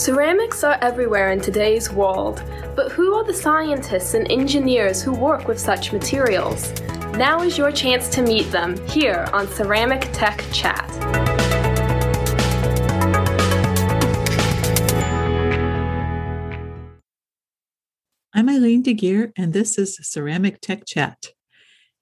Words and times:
Ceramics 0.00 0.64
are 0.64 0.78
everywhere 0.80 1.30
in 1.30 1.42
today's 1.42 1.92
world, 1.92 2.42
but 2.74 2.90
who 2.90 3.12
are 3.16 3.22
the 3.22 3.34
scientists 3.34 4.14
and 4.14 4.32
engineers 4.32 5.02
who 5.02 5.12
work 5.12 5.46
with 5.46 5.60
such 5.60 5.92
materials? 5.92 6.72
Now 7.18 7.42
is 7.42 7.58
your 7.58 7.70
chance 7.70 8.08
to 8.14 8.22
meet 8.22 8.50
them 8.50 8.78
here 8.88 9.28
on 9.34 9.46
Ceramic 9.46 10.08
Tech 10.14 10.42
Chat. 10.54 10.90
I'm 18.32 18.48
Eileen 18.48 18.80
De 18.80 18.94
Guire, 18.94 19.34
and 19.36 19.52
this 19.52 19.76
is 19.76 19.98
Ceramic 20.00 20.62
Tech 20.62 20.86
Chat. 20.86 21.26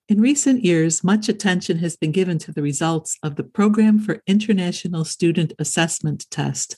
In 0.08 0.20
recent 0.20 0.64
years, 0.64 1.02
much 1.02 1.28
attention 1.28 1.78
has 1.78 1.96
been 1.96 2.12
given 2.12 2.38
to 2.38 2.52
the 2.52 2.62
results 2.62 3.18
of 3.24 3.34
the 3.34 3.42
Program 3.42 3.98
for 3.98 4.22
International 4.28 5.04
Student 5.04 5.52
Assessment 5.58 6.26
Test, 6.30 6.76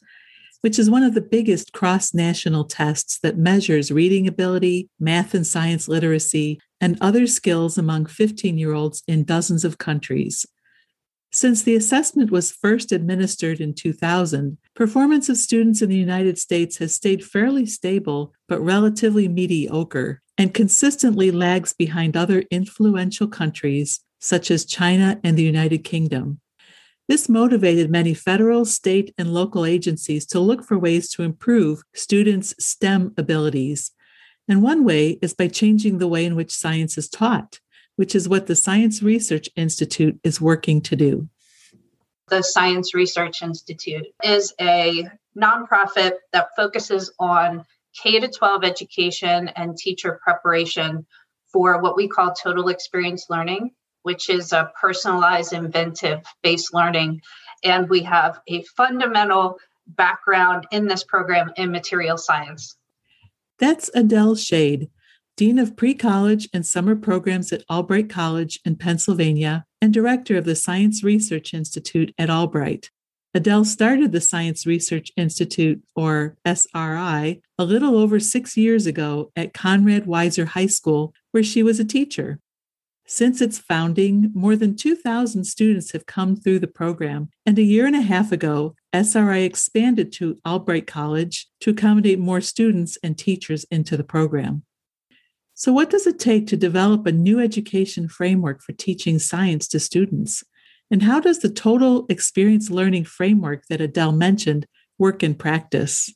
which 0.61 0.79
is 0.79 0.91
one 0.91 1.03
of 1.03 1.15
the 1.15 1.21
biggest 1.21 1.73
cross 1.73 2.13
national 2.13 2.65
tests 2.65 3.19
that 3.23 3.39
measures 3.39 3.91
reading 3.91 4.27
ability, 4.27 4.89
math 4.99 5.35
and 5.35 5.47
science 5.47 5.89
literacy, 5.89 6.61
and 6.81 6.99
other 7.01 7.27
skills 7.27 7.79
among 7.79 8.07
15 8.07 8.59
year 8.59 8.73
olds 8.73 9.03
in 9.07 9.25
dozens 9.25 9.65
of 9.65 9.79
countries. 9.79 10.47
Since 11.33 11.63
the 11.63 11.77
assessment 11.77 12.33
was 12.33 12.51
first 12.51 12.91
administered 12.91 13.61
in 13.61 13.73
2000, 13.75 14.59
performance 14.75 15.29
of 15.29 15.37
students 15.37 15.81
in 15.81 15.89
the 15.89 15.97
United 15.97 16.39
States 16.39 16.79
has 16.79 16.93
stayed 16.93 17.25
fairly 17.25 17.67
stable 17.67 18.33
but 18.49 18.61
relatively 18.61 19.29
mediocre 19.29 20.23
and 20.37 20.53
consistently 20.53 21.31
lags 21.31 21.73
behind 21.73 22.17
other 22.17 22.41
influential 22.51 23.29
countries 23.29 24.01
such 24.19 24.51
as 24.51 24.65
China 24.65 25.21
and 25.23 25.37
the 25.37 25.45
United 25.45 25.85
Kingdom. 25.85 26.41
This 27.11 27.29
motivated 27.29 27.91
many 27.91 28.15
federal, 28.15 28.65
state, 28.65 29.13
and 29.19 29.35
local 29.35 29.67
agencies 29.67 30.25
to 30.27 30.39
look 30.39 30.65
for 30.65 30.79
ways 30.79 31.11
to 31.11 31.25
improve 31.25 31.83
students' 31.93 32.55
STEM 32.65 33.15
abilities. 33.19 33.91
And 34.47 34.63
one 34.63 34.85
way 34.85 35.19
is 35.21 35.35
by 35.35 35.49
changing 35.49 35.99
the 35.99 36.07
way 36.07 36.25
in 36.25 36.37
which 36.37 36.53
science 36.53 36.97
is 36.97 37.09
taught, 37.09 37.59
which 37.97 38.15
is 38.15 38.29
what 38.29 38.47
the 38.47 38.55
Science 38.55 39.03
Research 39.03 39.49
Institute 39.57 40.21
is 40.23 40.41
working 40.41 40.81
to 40.83 40.95
do. 40.95 41.29
The 42.29 42.43
Science 42.43 42.95
Research 42.95 43.43
Institute 43.43 44.07
is 44.23 44.55
a 44.61 45.09
nonprofit 45.37 46.13
that 46.33 46.51
focuses 46.55 47.13
on 47.19 47.65
K 48.01 48.21
12 48.21 48.63
education 48.63 49.49
and 49.57 49.77
teacher 49.77 50.21
preparation 50.23 51.05
for 51.53 51.83
what 51.83 51.97
we 51.97 52.07
call 52.07 52.33
total 52.35 52.69
experience 52.69 53.27
learning 53.29 53.73
which 54.03 54.31
is 54.31 54.53
a 54.53 54.73
personalized, 54.81 55.53
inventive 55.53 56.21
based 56.43 56.75
learning. 56.75 57.21
And 57.65 57.89
we 57.89 58.03
have 58.03 58.41
a 58.49 58.63
fundamental 58.63 59.59
background 59.87 60.67
in 60.71 60.87
this 60.87 61.05
program 61.05 61.53
in 61.57 61.71
material 61.71 62.17
science. 62.17 62.77
That's 63.59 63.91
Adele 63.95 64.37
Shade, 64.37 64.89
Dean 65.37 65.59
of 65.59 65.77
Pre 65.77 65.95
College 65.95 66.49
and 66.53 66.67
Summer 66.67 66.97
Programs 66.97 67.53
at 67.53 67.65
Albright 67.71 68.09
College 68.09 68.61
in 68.65 68.77
Pennsylvania 68.77 69.67
and 69.81 69.93
Director 69.93 70.37
of 70.37 70.45
the 70.45 70.57
Science 70.57 71.03
Research 71.03 71.53
Institute 71.55 72.15
at 72.19 72.31
Albright. 72.31 72.91
Adele 73.33 73.65
started 73.65 74.11
the 74.11 74.21
Science 74.21 74.67
Research 74.67 75.13
Institute, 75.17 75.81
or 75.95 76.37
SRI, 76.45 77.41
a 77.59 77.65
little 77.65 77.97
over 77.97 78.19
six 78.19 78.57
years 78.57 78.87
ago 78.87 79.31
at 79.37 79.55
Conrad 79.55 80.07
Weiser 80.07 80.47
High 80.47 80.67
School, 80.67 81.15
where 81.31 81.45
she 81.45 81.63
was 81.63 81.79
a 81.79 81.85
teacher. 81.85 82.41
Since 83.13 83.41
its 83.41 83.59
founding, 83.59 84.31
more 84.35 84.55
than 84.55 84.77
2,000 84.77 85.43
students 85.43 85.91
have 85.91 86.07
come 86.07 86.37
through 86.37 86.61
the 86.61 86.69
program, 86.69 87.29
and 87.45 87.59
a 87.59 87.63
year 87.63 87.85
and 87.85 87.97
a 87.97 88.03
half 88.03 88.31
ago, 88.31 88.77
SRI 88.93 89.39
expanded 89.39 90.13
to 90.13 90.39
Albright 90.47 90.87
College 90.87 91.49
to 91.63 91.71
accommodate 91.71 92.21
more 92.21 92.41
students 92.41 92.97
and 93.03 93.19
teachers 93.19 93.65
into 93.65 93.97
the 93.97 94.05
program. 94.05 94.63
So, 95.55 95.73
what 95.73 95.91
does 95.91 96.07
it 96.07 96.21
take 96.21 96.47
to 96.47 96.57
develop 96.57 97.05
a 97.05 97.11
new 97.11 97.41
education 97.41 98.07
framework 98.07 98.63
for 98.63 98.75
teaching 98.75 99.19
science 99.19 99.67
to 99.71 99.81
students? 99.81 100.45
And 100.89 101.03
how 101.03 101.19
does 101.19 101.41
the 101.41 101.51
total 101.51 102.07
experience 102.09 102.71
learning 102.71 103.07
framework 103.07 103.65
that 103.71 103.81
Adele 103.81 104.13
mentioned 104.13 104.67
work 104.99 105.25
in 105.25 105.35
practice? 105.35 106.15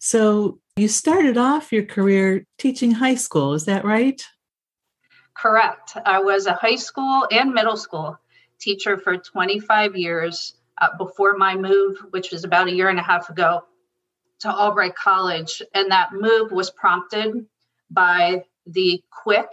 So 0.00 0.58
you 0.76 0.88
started 0.88 1.36
off 1.36 1.72
your 1.72 1.84
career 1.84 2.46
teaching 2.58 2.90
high 2.90 3.14
school, 3.14 3.52
is 3.52 3.66
that 3.66 3.84
right? 3.84 4.20
Correct. 5.36 5.96
I 6.06 6.20
was 6.20 6.46
a 6.46 6.54
high 6.54 6.76
school 6.76 7.28
and 7.30 7.52
middle 7.52 7.76
school 7.76 8.18
teacher 8.58 8.96
for 8.96 9.18
25 9.18 9.96
years 9.96 10.54
uh, 10.78 10.88
before 10.96 11.36
my 11.36 11.54
move, 11.54 11.98
which 12.10 12.32
was 12.32 12.44
about 12.44 12.68
a 12.68 12.72
year 12.72 12.88
and 12.88 12.98
a 12.98 13.02
half 13.02 13.28
ago, 13.28 13.62
to 14.40 14.50
Albright 14.50 14.94
College. 14.94 15.60
And 15.74 15.90
that 15.90 16.14
move 16.14 16.50
was 16.50 16.70
prompted 16.70 17.46
by 17.90 18.44
the 18.66 19.02
quick 19.10 19.50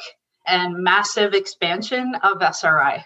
and 0.47 0.81
massive 0.81 1.33
expansion 1.33 2.15
of 2.23 2.41
SRI. 2.41 3.03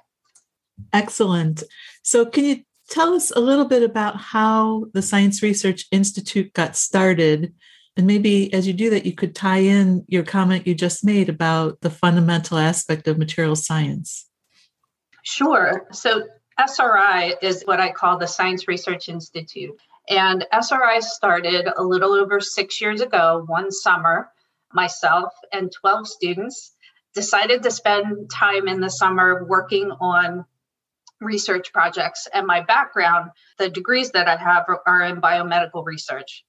Excellent. 0.94 1.64
So, 2.04 2.26
can 2.26 2.46
you 2.46 2.64
tell 2.92 3.14
us 3.14 3.32
a 3.32 3.40
little 3.40 3.66
bit 3.66 3.82
about 3.82 4.18
how 4.18 4.86
the 4.94 5.02
Science 5.02 5.42
Research 5.42 5.86
Institute 5.92 6.54
got 6.54 6.76
started. 6.76 7.54
And 7.98 8.06
maybe 8.06 8.54
as 8.54 8.68
you 8.68 8.74
do 8.74 8.90
that, 8.92 9.06
you 9.06 9.16
could 9.16 9.34
tie 9.34 9.60
in 9.60 10.06
your 10.08 10.24
comment 10.24 10.68
you 10.68 10.76
just 10.76 11.04
made 11.04 11.30
about 11.30 11.82
the 11.82 11.90
fundamental 11.90 12.58
aspect 12.58 13.08
of 13.08 13.18
material 13.18 13.56
science. 13.56 14.28
Sure. 15.24 15.88
So, 15.92 16.24
SRI 16.60 17.36
is 17.42 17.64
what 17.64 17.80
I 17.80 17.92
call 17.92 18.18
the 18.18 18.28
Science 18.28 18.68
Research 18.68 19.10
Institute. 19.10 19.76
And 20.10 20.46
SRI 20.52 21.00
started 21.00 21.68
a 21.76 21.82
little 21.82 22.14
over 22.14 22.40
six 22.40 22.82
years 22.82 23.02
ago, 23.02 23.44
one 23.48 23.72
summer. 23.72 24.30
Myself 24.74 25.34
and 25.52 25.72
12 25.72 26.08
students 26.08 26.76
decided 27.14 27.64
to 27.64 27.72
spend 27.72 28.30
time 28.30 28.68
in 28.68 28.80
the 28.80 28.90
summer 28.90 29.46
working 29.46 29.92
on 30.00 30.46
research 31.22 31.72
projects. 31.72 32.28
And 32.34 32.46
my 32.46 32.62
background, 32.62 33.32
the 33.58 33.70
degrees 33.70 34.12
that 34.12 34.28
I 34.28 34.36
have 34.36 34.66
are 34.86 35.04
in 35.04 35.22
biomedical 35.22 35.86
research. 35.86 36.44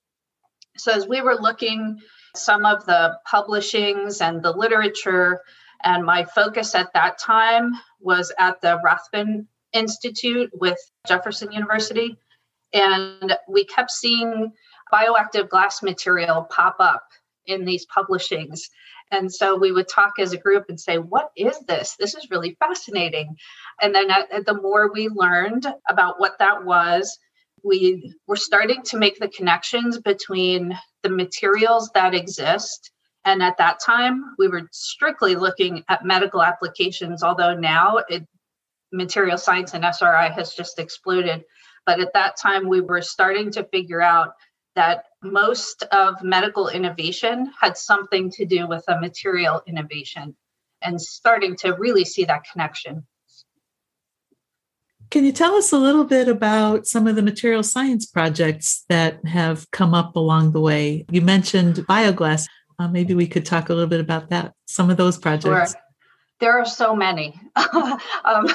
So 0.76 0.92
as 0.92 1.06
we 1.06 1.20
were 1.20 1.36
looking 1.36 2.00
some 2.34 2.64
of 2.64 2.84
the 2.86 3.18
publishings 3.30 4.22
and 4.22 4.42
the 4.42 4.52
literature, 4.52 5.42
and 5.84 6.04
my 6.04 6.24
focus 6.24 6.74
at 6.74 6.92
that 6.94 7.18
time 7.18 7.72
was 8.00 8.32
at 8.38 8.60
the 8.60 8.80
Rothman 8.82 9.48
Institute 9.72 10.50
with 10.54 10.78
Jefferson 11.06 11.52
University. 11.52 12.16
And 12.72 13.36
we 13.48 13.64
kept 13.64 13.90
seeing 13.90 14.52
bioactive 14.92 15.48
glass 15.48 15.82
material 15.82 16.44
pop 16.44 16.76
up 16.78 17.04
in 17.46 17.64
these 17.64 17.86
publishings. 17.86 18.70
And 19.12 19.32
so 19.32 19.56
we 19.56 19.72
would 19.72 19.88
talk 19.88 20.14
as 20.18 20.32
a 20.32 20.38
group 20.38 20.64
and 20.68 20.80
say, 20.80 20.96
What 20.96 21.30
is 21.36 21.58
this? 21.68 21.96
This 21.96 22.14
is 22.14 22.30
really 22.30 22.56
fascinating. 22.58 23.36
And 23.80 23.94
then 23.94 24.10
uh, 24.10 24.24
at, 24.32 24.46
the 24.46 24.60
more 24.60 24.90
we 24.92 25.08
learned 25.08 25.66
about 25.88 26.18
what 26.18 26.38
that 26.38 26.64
was, 26.64 27.18
we 27.62 28.14
were 28.26 28.36
starting 28.36 28.82
to 28.84 28.96
make 28.96 29.20
the 29.20 29.28
connections 29.28 30.00
between 30.00 30.76
the 31.02 31.10
materials 31.10 31.90
that 31.94 32.14
exist. 32.14 32.90
And 33.24 33.42
at 33.42 33.58
that 33.58 33.78
time, 33.84 34.34
we 34.38 34.48
were 34.48 34.68
strictly 34.72 35.36
looking 35.36 35.84
at 35.88 36.04
medical 36.04 36.42
applications, 36.42 37.22
although 37.22 37.54
now 37.54 37.98
it, 38.08 38.26
material 38.92 39.38
science 39.38 39.74
and 39.74 39.84
SRI 39.84 40.30
has 40.30 40.54
just 40.54 40.78
exploded. 40.78 41.44
But 41.86 42.00
at 42.00 42.14
that 42.14 42.36
time, 42.40 42.68
we 42.68 42.80
were 42.80 43.02
starting 43.02 43.52
to 43.52 43.64
figure 43.64 44.02
out 44.02 44.32
that 44.74 45.04
most 45.22 45.82
of 45.84 46.22
medical 46.22 46.68
innovation 46.68 47.50
had 47.60 47.76
something 47.76 48.30
to 48.32 48.44
do 48.44 48.66
with 48.66 48.84
a 48.88 49.00
material 49.00 49.62
innovation 49.66 50.36
and 50.82 51.00
starting 51.00 51.56
to 51.56 51.70
really 51.72 52.04
see 52.04 52.24
that 52.24 52.42
connection. 52.50 53.06
Can 55.10 55.24
you 55.24 55.32
tell 55.32 55.54
us 55.54 55.72
a 55.72 55.78
little 55.78 56.04
bit 56.04 56.26
about 56.26 56.86
some 56.86 57.06
of 57.06 57.16
the 57.16 57.22
material 57.22 57.62
science 57.62 58.06
projects 58.06 58.84
that 58.88 59.24
have 59.26 59.70
come 59.70 59.92
up 59.92 60.16
along 60.16 60.52
the 60.52 60.60
way? 60.60 61.04
You 61.10 61.20
mentioned 61.20 61.76
bioglass. 61.86 62.48
Uh, 62.78 62.88
maybe 62.88 63.14
we 63.14 63.26
could 63.26 63.44
talk 63.44 63.68
a 63.68 63.74
little 63.74 63.90
bit 63.90 64.00
about 64.00 64.30
that, 64.30 64.54
some 64.66 64.88
of 64.88 64.96
those 64.96 65.18
projects. 65.18 65.72
Sure. 65.72 65.80
There 66.42 66.58
are 66.58 66.66
so 66.66 66.96
many. 66.96 67.40
um, 68.24 68.48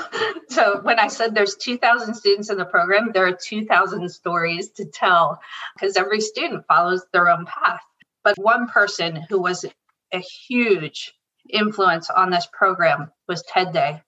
so 0.50 0.82
when 0.82 1.00
I 1.00 1.08
said 1.08 1.34
there's 1.34 1.56
2,000 1.56 2.16
students 2.16 2.50
in 2.50 2.58
the 2.58 2.66
program, 2.66 3.12
there 3.14 3.26
are 3.26 3.38
2,000 3.42 4.10
stories 4.10 4.72
to 4.72 4.84
tell 4.84 5.40
because 5.74 5.96
every 5.96 6.20
student 6.20 6.66
follows 6.68 7.06
their 7.14 7.30
own 7.30 7.46
path. 7.46 7.80
But 8.26 8.38
one 8.38 8.68
person 8.68 9.16
who 9.30 9.42
was 9.42 9.64
a 10.12 10.20
huge 10.20 11.14
influence 11.50 12.10
on 12.10 12.30
this 12.30 12.46
program 12.52 13.10
was 13.26 13.42
Ted 13.44 13.72
Day. 13.72 14.02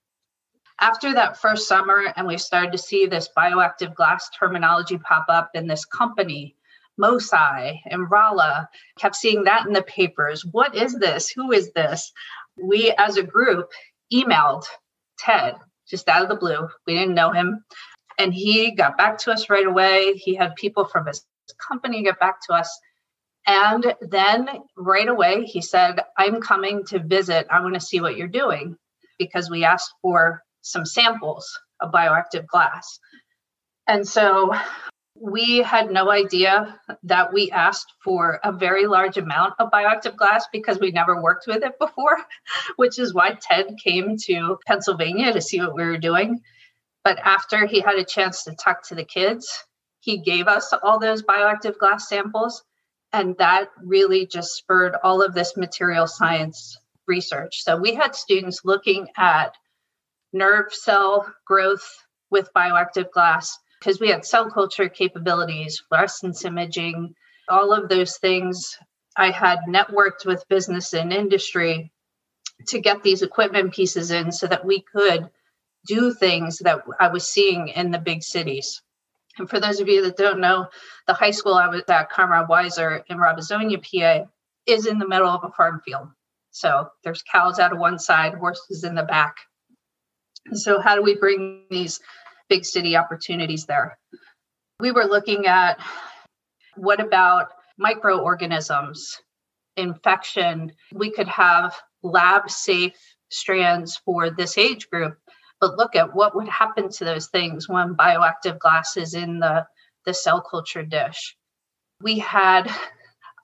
After 0.81 1.13
that 1.13 1.39
first 1.39 1.69
summer, 1.69 2.03
and 2.17 2.27
we 2.27 2.37
started 2.37 2.73
to 2.73 2.77
see 2.77 3.05
this 3.05 3.29
bioactive 3.35 3.95
glass 3.95 4.29
terminology 4.37 4.97
pop 4.97 5.27
up 5.29 5.51
in 5.53 5.67
this 5.67 5.85
company, 5.85 6.57
Mo-Sci 6.97 7.81
and 7.85 8.11
Rolla, 8.11 8.67
kept 8.97 9.15
seeing 9.15 9.45
that 9.45 9.65
in 9.65 9.71
the 9.71 9.81
papers. 9.81 10.45
What 10.45 10.75
is 10.75 10.95
this? 10.95 11.29
Who 11.29 11.53
is 11.53 11.71
this? 11.71 12.11
We 12.61 12.93
as 12.97 13.17
a 13.17 13.23
group 13.23 13.69
emailed 14.13 14.65
Ted 15.17 15.55
just 15.87 16.07
out 16.07 16.23
of 16.23 16.29
the 16.29 16.35
blue. 16.35 16.67
We 16.85 16.93
didn't 16.93 17.15
know 17.15 17.31
him. 17.31 17.63
And 18.17 18.33
he 18.33 18.71
got 18.71 18.97
back 18.97 19.17
to 19.19 19.31
us 19.31 19.49
right 19.49 19.65
away. 19.65 20.13
He 20.13 20.35
had 20.35 20.55
people 20.55 20.85
from 20.85 21.07
his 21.07 21.25
company 21.67 22.03
get 22.03 22.19
back 22.19 22.35
to 22.47 22.53
us. 22.53 22.77
And 23.47 23.95
then 24.01 24.49
right 24.77 25.07
away, 25.07 25.45
he 25.45 25.61
said, 25.61 26.01
I'm 26.17 26.41
coming 26.41 26.85
to 26.87 26.99
visit. 26.99 27.47
I 27.49 27.61
want 27.61 27.73
to 27.75 27.79
see 27.79 28.01
what 28.01 28.17
you're 28.17 28.27
doing 28.27 28.75
because 29.17 29.49
we 29.49 29.63
asked 29.63 29.93
for 30.01 30.43
some 30.61 30.85
samples 30.85 31.49
of 31.81 31.91
bioactive 31.91 32.45
glass. 32.47 32.99
And 33.87 34.07
so 34.07 34.53
we 35.21 35.57
had 35.57 35.91
no 35.91 36.09
idea 36.09 36.79
that 37.03 37.33
we 37.33 37.51
asked 37.51 37.93
for 38.03 38.39
a 38.43 38.51
very 38.51 38.87
large 38.87 39.17
amount 39.17 39.53
of 39.59 39.71
bioactive 39.71 40.15
glass 40.15 40.47
because 40.51 40.79
we 40.79 40.91
never 40.91 41.21
worked 41.21 41.45
with 41.47 41.63
it 41.63 41.77
before, 41.79 42.17
which 42.77 42.99
is 42.99 43.13
why 43.13 43.37
Ted 43.39 43.77
came 43.83 44.17
to 44.25 44.57
Pennsylvania 44.65 45.33
to 45.33 45.41
see 45.41 45.59
what 45.59 45.75
we 45.75 45.83
were 45.83 45.97
doing. 45.97 46.41
But 47.03 47.19
after 47.19 47.65
he 47.65 47.81
had 47.81 47.95
a 47.95 48.05
chance 48.05 48.43
to 48.43 48.55
talk 48.55 48.87
to 48.87 48.95
the 48.95 49.03
kids, 49.03 49.65
he 49.99 50.17
gave 50.17 50.47
us 50.47 50.73
all 50.83 50.99
those 50.99 51.23
bioactive 51.23 51.77
glass 51.77 52.07
samples. 52.07 52.63
And 53.11 53.35
that 53.39 53.69
really 53.83 54.25
just 54.25 54.55
spurred 54.55 54.95
all 55.03 55.21
of 55.21 55.33
this 55.33 55.57
material 55.57 56.07
science 56.07 56.77
research. 57.07 57.63
So 57.63 57.75
we 57.75 57.93
had 57.95 58.15
students 58.15 58.61
looking 58.63 59.07
at 59.17 59.55
nerve 60.31 60.73
cell 60.73 61.33
growth 61.45 61.87
with 62.29 62.53
bioactive 62.55 63.11
glass 63.11 63.57
because 63.79 63.99
we 63.99 64.09
had 64.09 64.25
cell 64.25 64.49
culture 64.49 64.89
capabilities, 64.89 65.81
fluorescence 65.87 66.43
imaging, 66.45 67.15
all 67.47 67.71
of 67.73 67.89
those 67.89 68.17
things. 68.17 68.77
I 69.15 69.31
had 69.31 69.59
networked 69.67 70.25
with 70.25 70.47
business 70.49 70.93
and 70.93 71.11
industry 71.11 71.91
to 72.67 72.79
get 72.79 73.03
these 73.03 73.21
equipment 73.21 73.73
pieces 73.73 74.11
in 74.11 74.31
so 74.31 74.47
that 74.47 74.65
we 74.65 74.81
could 74.81 75.29
do 75.87 76.13
things 76.13 76.59
that 76.59 76.83
I 76.99 77.07
was 77.07 77.29
seeing 77.29 77.69
in 77.69 77.91
the 77.91 77.99
big 77.99 78.21
cities. 78.21 78.81
And 79.37 79.49
for 79.49 79.59
those 79.59 79.79
of 79.79 79.87
you 79.87 80.03
that 80.03 80.17
don't 80.17 80.41
know, 80.41 80.67
the 81.07 81.13
high 81.13 81.31
school 81.31 81.53
I 81.53 81.67
was 81.67 81.83
at, 81.87 82.09
Conrad 82.09 82.49
Weiser 82.49 83.03
in 83.09 83.17
Robesonia, 83.17 83.81
PA, 83.81 84.29
is 84.65 84.85
in 84.85 84.99
the 84.99 85.07
middle 85.07 85.29
of 85.29 85.43
a 85.43 85.51
farm 85.51 85.81
field. 85.85 86.09
So 86.51 86.89
there's 87.03 87.23
cows 87.23 87.59
out 87.59 87.71
of 87.71 87.79
one 87.79 87.99
side, 87.99 88.33
horses 88.33 88.83
in 88.83 88.95
the 88.95 89.03
back. 89.03 89.37
So, 90.53 90.79
how 90.79 90.95
do 90.95 91.03
we 91.03 91.15
bring 91.15 91.65
these 91.69 91.99
big 92.49 92.65
city 92.65 92.95
opportunities 92.95 93.65
there. 93.65 93.97
We 94.79 94.91
were 94.91 95.05
looking 95.05 95.45
at 95.45 95.79
what 96.75 96.99
about 96.99 97.49
microorganisms, 97.77 99.17
infection? 99.77 100.73
We 100.93 101.11
could 101.11 101.27
have 101.27 101.75
lab 102.03 102.49
safe 102.49 102.97
strands 103.29 103.97
for 103.97 104.29
this 104.29 104.57
age 104.57 104.89
group, 104.89 105.17
but 105.59 105.77
look 105.77 105.95
at 105.95 106.15
what 106.15 106.35
would 106.35 106.47
happen 106.47 106.89
to 106.89 107.05
those 107.05 107.27
things 107.27 107.69
when 107.69 107.95
bioactive 107.95 108.59
glass 108.59 108.97
is 108.97 109.13
in 109.13 109.39
the, 109.39 109.65
the 110.05 110.13
cell 110.13 110.41
culture 110.41 110.83
dish. 110.83 111.35
We 112.01 112.19
had 112.19 112.71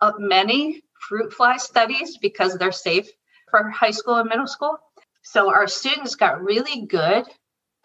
uh, 0.01 0.13
many 0.17 0.83
fruit 1.07 1.33
fly 1.33 1.57
studies 1.57 2.17
because 2.17 2.57
they're 2.57 2.71
safe 2.71 3.09
for 3.49 3.69
high 3.69 3.91
school 3.91 4.15
and 4.15 4.29
middle 4.29 4.47
school. 4.47 4.77
So 5.23 5.49
our 5.49 5.67
students 5.67 6.15
got 6.15 6.41
really 6.41 6.85
good 6.85 7.25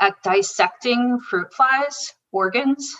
at 0.00 0.22
dissecting 0.22 1.20
fruit 1.20 1.52
flies 1.54 2.14
organs 2.32 2.96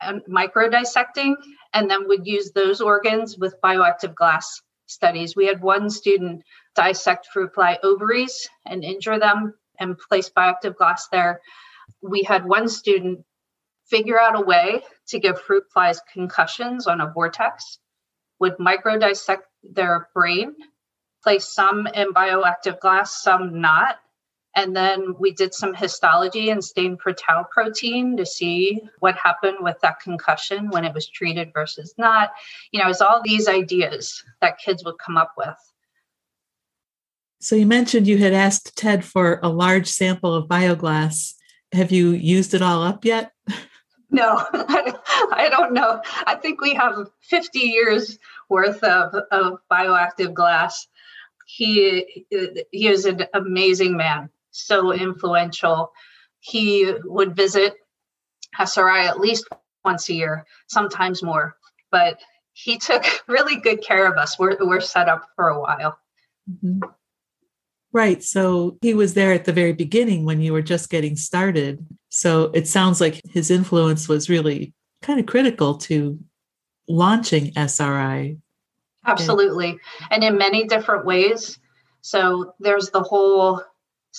and 0.00 0.22
micro 0.28 0.68
dissecting, 0.68 1.36
and 1.72 1.90
then 1.90 2.06
would 2.06 2.26
use 2.26 2.52
those 2.52 2.80
organs 2.80 3.38
with 3.38 3.60
bioactive 3.64 4.14
glass 4.14 4.60
studies. 4.86 5.34
We 5.34 5.46
had 5.46 5.62
one 5.62 5.88
student 5.88 6.42
dissect 6.74 7.28
fruit 7.32 7.54
fly 7.54 7.78
ovaries 7.82 8.48
and 8.66 8.84
injure 8.84 9.18
them 9.18 9.54
and 9.80 9.98
place 9.98 10.30
bioactive 10.30 10.76
glass 10.76 11.08
there. 11.08 11.40
We 12.02 12.22
had 12.22 12.44
one 12.44 12.68
student 12.68 13.24
figure 13.88 14.20
out 14.20 14.36
a 14.36 14.44
way 14.44 14.82
to 15.08 15.18
give 15.18 15.40
fruit 15.40 15.64
flies 15.72 16.00
concussions 16.12 16.86
on 16.86 17.00
a 17.00 17.10
vortex, 17.10 17.78
would 18.38 18.58
micro 18.58 18.98
dissect 18.98 19.46
their 19.62 20.08
brain, 20.14 20.54
place 21.22 21.48
some 21.48 21.86
in 21.86 22.12
bioactive 22.12 22.80
glass, 22.80 23.22
some 23.22 23.60
not, 23.60 23.96
and 24.56 24.74
then 24.74 25.14
we 25.18 25.32
did 25.32 25.52
some 25.52 25.74
histology 25.74 26.48
and 26.48 26.64
stained 26.64 27.00
for 27.02 27.12
tau 27.12 27.44
protein 27.50 28.16
to 28.16 28.24
see 28.24 28.80
what 29.00 29.14
happened 29.14 29.58
with 29.60 29.78
that 29.82 30.00
concussion 30.00 30.70
when 30.70 30.84
it 30.84 30.94
was 30.94 31.06
treated 31.06 31.52
versus 31.52 31.94
not. 31.98 32.30
You 32.72 32.82
know, 32.82 32.88
it's 32.88 33.02
all 33.02 33.20
these 33.22 33.48
ideas 33.48 34.24
that 34.40 34.58
kids 34.58 34.82
would 34.82 34.98
come 34.98 35.18
up 35.18 35.34
with. 35.36 35.54
So 37.38 37.54
you 37.54 37.66
mentioned 37.66 38.06
you 38.06 38.16
had 38.16 38.32
asked 38.32 38.76
Ted 38.78 39.04
for 39.04 39.40
a 39.42 39.50
large 39.50 39.86
sample 39.88 40.34
of 40.34 40.48
bioglass. 40.48 41.34
Have 41.72 41.92
you 41.92 42.12
used 42.12 42.54
it 42.54 42.62
all 42.62 42.82
up 42.82 43.04
yet? 43.04 43.32
No, 44.10 44.42
I 44.52 45.48
don't 45.50 45.74
know. 45.74 46.00
I 46.26 46.34
think 46.36 46.62
we 46.62 46.72
have 46.72 47.10
50 47.20 47.58
years 47.58 48.18
worth 48.48 48.82
of, 48.82 49.14
of 49.30 49.58
bioactive 49.70 50.32
glass. 50.32 50.86
He 51.46 52.24
he 52.72 52.88
is 52.88 53.04
an 53.04 53.26
amazing 53.34 53.96
man 53.96 54.30
so 54.56 54.92
influential. 54.92 55.92
He 56.40 56.92
would 57.04 57.36
visit 57.36 57.74
SRI 58.58 59.06
at 59.06 59.20
least 59.20 59.46
once 59.84 60.08
a 60.08 60.14
year, 60.14 60.44
sometimes 60.68 61.22
more, 61.22 61.56
but 61.90 62.18
he 62.52 62.78
took 62.78 63.04
really 63.28 63.56
good 63.56 63.82
care 63.82 64.10
of 64.10 64.16
us. 64.16 64.38
We're, 64.38 64.56
we're 64.60 64.80
set 64.80 65.08
up 65.08 65.26
for 65.36 65.48
a 65.48 65.60
while. 65.60 65.98
Mm-hmm. 66.50 66.88
Right. 67.92 68.22
So 68.22 68.76
he 68.82 68.92
was 68.92 69.14
there 69.14 69.32
at 69.32 69.46
the 69.46 69.52
very 69.52 69.72
beginning 69.72 70.24
when 70.26 70.40
you 70.40 70.52
were 70.52 70.62
just 70.62 70.90
getting 70.90 71.16
started. 71.16 71.86
So 72.10 72.50
it 72.52 72.68
sounds 72.68 73.00
like 73.00 73.22
his 73.30 73.50
influence 73.50 74.08
was 74.08 74.28
really 74.28 74.74
kind 75.00 75.18
of 75.18 75.26
critical 75.26 75.78
to 75.78 76.18
launching 76.88 77.52
SRI. 77.56 78.36
Absolutely. 79.06 79.78
And 80.10 80.22
in 80.22 80.36
many 80.36 80.66
different 80.66 81.06
ways. 81.06 81.58
So 82.02 82.54
there's 82.60 82.90
the 82.90 83.02
whole 83.02 83.62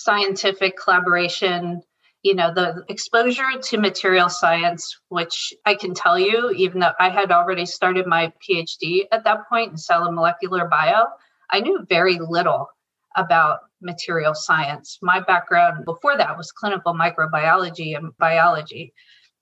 scientific 0.02 0.76
collaboration 0.76 1.80
you 2.22 2.34
know 2.34 2.52
the 2.52 2.84
exposure 2.88 3.46
to 3.62 3.78
material 3.78 4.28
science 4.28 4.98
which 5.08 5.52
i 5.66 5.74
can 5.74 5.94
tell 5.94 6.18
you 6.18 6.50
even 6.50 6.80
though 6.80 6.92
i 6.98 7.08
had 7.08 7.30
already 7.30 7.64
started 7.64 8.06
my 8.06 8.32
phd 8.42 9.06
at 9.12 9.24
that 9.24 9.48
point 9.48 9.70
in 9.70 9.76
cell 9.76 10.04
and 10.04 10.14
molecular 10.14 10.66
bio 10.66 11.04
i 11.50 11.60
knew 11.60 11.84
very 11.88 12.18
little 12.18 12.68
about 13.16 13.60
material 13.80 14.34
science. 14.34 14.98
My 15.02 15.20
background 15.20 15.84
before 15.84 16.16
that 16.16 16.36
was 16.36 16.52
clinical 16.52 16.94
microbiology 16.94 17.96
and 17.96 18.16
biology. 18.18 18.92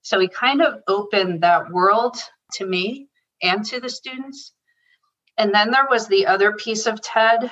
So 0.01 0.19
he 0.19 0.27
kind 0.27 0.61
of 0.61 0.81
opened 0.87 1.41
that 1.41 1.71
world 1.71 2.17
to 2.53 2.65
me 2.65 3.07
and 3.41 3.65
to 3.65 3.79
the 3.79 3.89
students. 3.89 4.53
And 5.37 5.53
then 5.53 5.71
there 5.71 5.87
was 5.89 6.07
the 6.07 6.27
other 6.27 6.53
piece 6.53 6.87
of 6.87 7.01
ted 7.01 7.51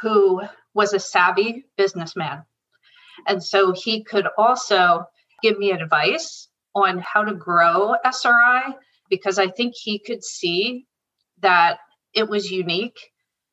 who 0.00 0.42
was 0.74 0.92
a 0.92 1.00
savvy 1.00 1.64
businessman. 1.76 2.44
And 3.26 3.42
so 3.42 3.72
he 3.72 4.04
could 4.04 4.26
also 4.38 5.04
give 5.42 5.58
me 5.58 5.72
advice 5.72 6.48
on 6.74 6.98
how 6.98 7.24
to 7.24 7.34
grow 7.34 7.94
SRI 8.04 8.74
because 9.08 9.38
I 9.38 9.48
think 9.48 9.74
he 9.76 9.98
could 9.98 10.22
see 10.22 10.86
that 11.40 11.78
it 12.14 12.28
was 12.28 12.50
unique 12.50 12.98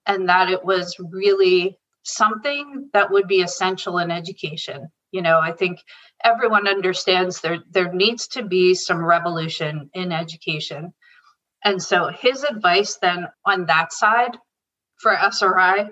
and 0.06 0.30
that 0.30 0.50
it 0.50 0.64
was 0.64 0.96
really 1.00 1.78
something 2.04 2.90
that 2.94 3.12
would 3.12 3.28
be 3.28 3.42
essential 3.42 3.98
in 3.98 4.12
education. 4.12 4.90
You 5.12 5.22
know, 5.22 5.40
I 5.40 5.52
think 5.52 5.80
everyone 6.24 6.68
understands 6.68 7.42
there 7.42 7.60
there 7.70 7.92
needs 7.92 8.28
to 8.30 8.44
be 8.44 8.76
some 8.76 9.04
revolution 9.04 9.90
in 9.94 10.12
education. 10.12 10.94
And 11.64 11.82
so 11.82 12.10
his 12.10 12.44
advice 12.44 12.98
then 13.02 13.28
on 13.46 13.66
that 13.66 13.92
side 13.92 14.38
for 15.02 15.14
SRI 15.14 15.90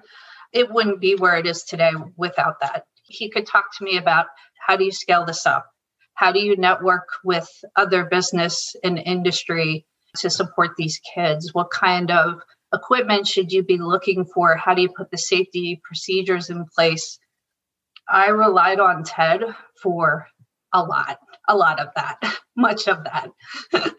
it 0.55 0.71
wouldn't 0.71 1.01
be 1.01 1.15
where 1.15 1.37
it 1.37 1.45
is 1.45 1.63
today 1.63 1.91
without 2.15 2.59
that. 2.61 2.85
He 3.03 3.29
could 3.29 3.45
talk 3.45 3.65
to 3.77 3.83
me 3.83 3.97
about 3.97 4.27
how 4.65 4.77
do 4.77 4.85
you 4.85 4.91
scale 4.91 5.25
this 5.25 5.45
up? 5.45 5.69
How 6.15 6.31
do 6.31 6.39
you 6.39 6.55
network 6.55 7.09
with 7.23 7.47
other 7.75 8.05
business 8.05 8.73
and 8.83 8.97
industry 8.97 9.85
to 10.17 10.29
support 10.29 10.71
these 10.77 10.99
kids? 11.13 11.53
What 11.53 11.71
kind 11.71 12.09
of 12.09 12.39
equipment 12.73 13.27
should 13.27 13.51
you 13.51 13.63
be 13.63 13.77
looking 13.77 14.23
for? 14.23 14.55
How 14.55 14.73
do 14.73 14.81
you 14.81 14.89
put 14.95 15.11
the 15.11 15.17
safety 15.17 15.81
procedures 15.83 16.49
in 16.49 16.65
place? 16.73 17.19
I 18.09 18.29
relied 18.29 18.79
on 18.79 19.03
TED 19.03 19.41
for 19.81 20.25
a 20.73 20.81
lot, 20.81 21.19
a 21.49 21.55
lot 21.55 21.81
of 21.81 21.89
that, 21.97 22.17
much 22.55 22.87
of 22.87 23.03
that. 23.03 23.29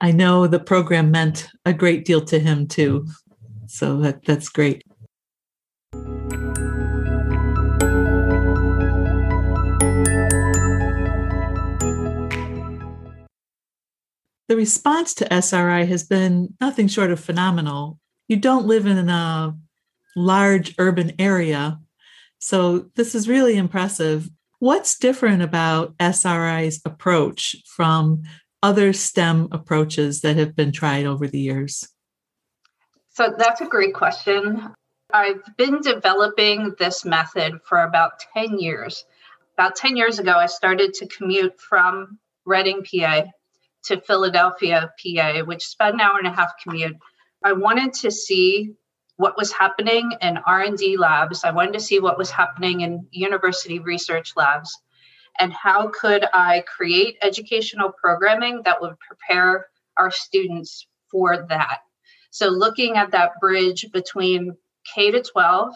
I 0.00 0.10
know 0.10 0.46
the 0.46 0.58
program 0.58 1.12
meant 1.12 1.48
a 1.64 1.72
great 1.72 2.04
deal 2.04 2.24
to 2.24 2.40
him 2.40 2.66
too. 2.66 3.06
So 3.70 3.98
that, 3.98 4.24
that's 4.24 4.48
great. 4.48 4.82
The 14.48 14.56
response 14.56 15.14
to 15.14 15.32
SRI 15.32 15.84
has 15.84 16.02
been 16.02 16.54
nothing 16.60 16.88
short 16.88 17.12
of 17.12 17.20
phenomenal. 17.20 18.00
You 18.26 18.38
don't 18.38 18.66
live 18.66 18.86
in 18.86 19.08
a 19.08 19.56
large 20.16 20.74
urban 20.78 21.12
area, 21.20 21.78
So 22.40 22.90
this 22.96 23.14
is 23.14 23.28
really 23.28 23.56
impressive. 23.56 24.28
What's 24.58 24.98
different 24.98 25.42
about 25.42 25.94
SRI's 25.98 26.80
approach 26.84 27.54
from 27.66 28.22
other 28.64 28.92
STEM 28.92 29.48
approaches 29.52 30.22
that 30.22 30.36
have 30.36 30.56
been 30.56 30.72
tried 30.72 31.06
over 31.06 31.28
the 31.28 31.38
years? 31.38 31.86
So 33.20 33.34
that's 33.36 33.60
a 33.60 33.66
great 33.66 33.92
question. 33.92 34.72
I've 35.12 35.42
been 35.58 35.82
developing 35.82 36.74
this 36.78 37.04
method 37.04 37.60
for 37.64 37.82
about 37.82 38.12
10 38.32 38.58
years. 38.58 39.04
About 39.58 39.76
10 39.76 39.98
years 39.98 40.18
ago, 40.18 40.32
I 40.32 40.46
started 40.46 40.94
to 40.94 41.06
commute 41.06 41.60
from 41.60 42.18
Reading, 42.46 42.82
PA 42.82 43.24
to 43.82 44.00
Philadelphia, 44.00 44.90
PA, 44.96 45.40
which 45.40 45.66
is 45.66 45.76
about 45.78 45.92
an 45.92 46.00
hour 46.00 46.16
and 46.16 46.28
a 46.28 46.32
half 46.32 46.52
commute. 46.62 46.96
I 47.44 47.52
wanted 47.52 47.92
to 47.92 48.10
see 48.10 48.72
what 49.16 49.36
was 49.36 49.52
happening 49.52 50.12
in 50.22 50.38
R&D 50.38 50.96
labs. 50.96 51.44
I 51.44 51.50
wanted 51.50 51.74
to 51.74 51.80
see 51.80 52.00
what 52.00 52.16
was 52.16 52.30
happening 52.30 52.80
in 52.80 53.06
university 53.10 53.80
research 53.80 54.32
labs 54.34 54.80
and 55.38 55.52
how 55.52 55.88
could 55.88 56.24
I 56.32 56.64
create 56.66 57.18
educational 57.20 57.92
programming 57.92 58.62
that 58.64 58.80
would 58.80 58.98
prepare 58.98 59.66
our 59.98 60.10
students 60.10 60.86
for 61.10 61.46
that. 61.50 61.80
So 62.30 62.48
looking 62.48 62.96
at 62.96 63.12
that 63.12 63.40
bridge 63.40 63.86
between 63.92 64.56
K 64.94 65.10
to 65.10 65.22
12 65.22 65.74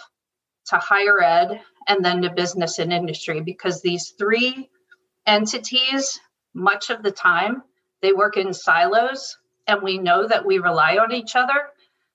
to 0.67 0.77
higher 0.77 1.23
ed 1.23 1.61
and 1.87 2.05
then 2.05 2.23
to 2.23 2.31
business 2.31 2.79
and 2.79 2.93
industry 2.93 3.41
because 3.41 3.83
these 3.83 4.15
three 4.19 4.71
entities 5.27 6.19
much 6.55 6.91
of 6.91 7.03
the 7.03 7.11
time 7.11 7.63
they 8.01 8.13
work 8.13 8.37
in 8.37 8.55
silos 8.55 9.37
and 9.67 9.83
we 9.83 9.99
know 9.99 10.27
that 10.27 10.47
we 10.47 10.59
rely 10.59 10.99
on 10.99 11.13
each 11.13 11.37
other 11.37 11.69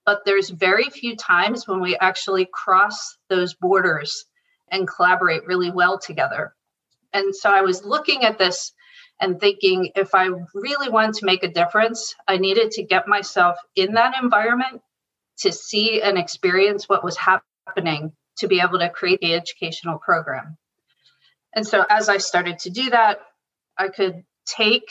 but 0.09 0.25
there's 0.25 0.49
very 0.49 0.89
few 0.89 1.15
times 1.15 1.67
when 1.67 1.81
we 1.81 1.95
actually 1.95 2.47
cross 2.51 3.15
those 3.29 3.53
borders 3.53 4.25
and 4.71 4.87
collaborate 4.87 5.45
really 5.45 5.69
well 5.69 5.99
together. 5.99 6.55
And 7.13 7.35
so 7.35 7.51
I 7.51 7.61
was 7.61 7.85
looking 7.85 8.23
at 8.23 8.39
this 8.39 8.73
and 9.19 9.39
thinking 9.39 9.91
if 9.95 10.15
I 10.15 10.29
really 10.53 10.89
wanted 10.89 11.15
to 11.15 11.25
make 11.25 11.43
a 11.43 11.51
difference, 11.51 12.15
I 12.27 12.37
needed 12.37 12.71
to 12.71 12.83
get 12.83 13.07
myself 13.07 13.57
in 13.75 13.93
that 13.93 14.21
environment 14.21 14.81
to 15.39 15.51
see 15.51 16.01
and 16.01 16.17
experience 16.17 16.87
what 16.87 17.03
was 17.03 17.17
happening 17.17 18.13
to 18.37 18.47
be 18.47 18.61
able 18.61 18.79
to 18.79 18.89
create 18.89 19.19
the 19.21 19.33
educational 19.33 19.99
program. 19.99 20.57
And 21.53 21.65
so 21.65 21.85
as 21.89 22.09
I 22.09 22.17
started 22.17 22.59
to 22.59 22.69
do 22.69 22.89
that, 22.91 23.19
I 23.77 23.89
could 23.89 24.23
take 24.45 24.89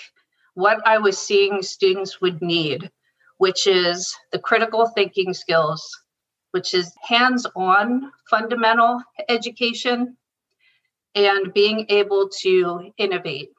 what 0.55 0.87
I 0.87 0.99
was 0.99 1.19
seeing 1.19 1.63
students 1.63 2.21
would 2.21 2.43
need 2.43 2.91
which 3.39 3.67
is 3.67 4.15
the 4.33 4.39
critical 4.39 4.87
thinking 4.87 5.33
skills, 5.33 6.03
which 6.51 6.75
is 6.75 6.93
hands 7.03 7.47
on 7.57 8.13
fundamental 8.29 9.01
education 9.29 10.17
and 11.15 11.55
being 11.55 11.87
able 11.89 12.29
to 12.41 12.93
innovate. 12.99 13.51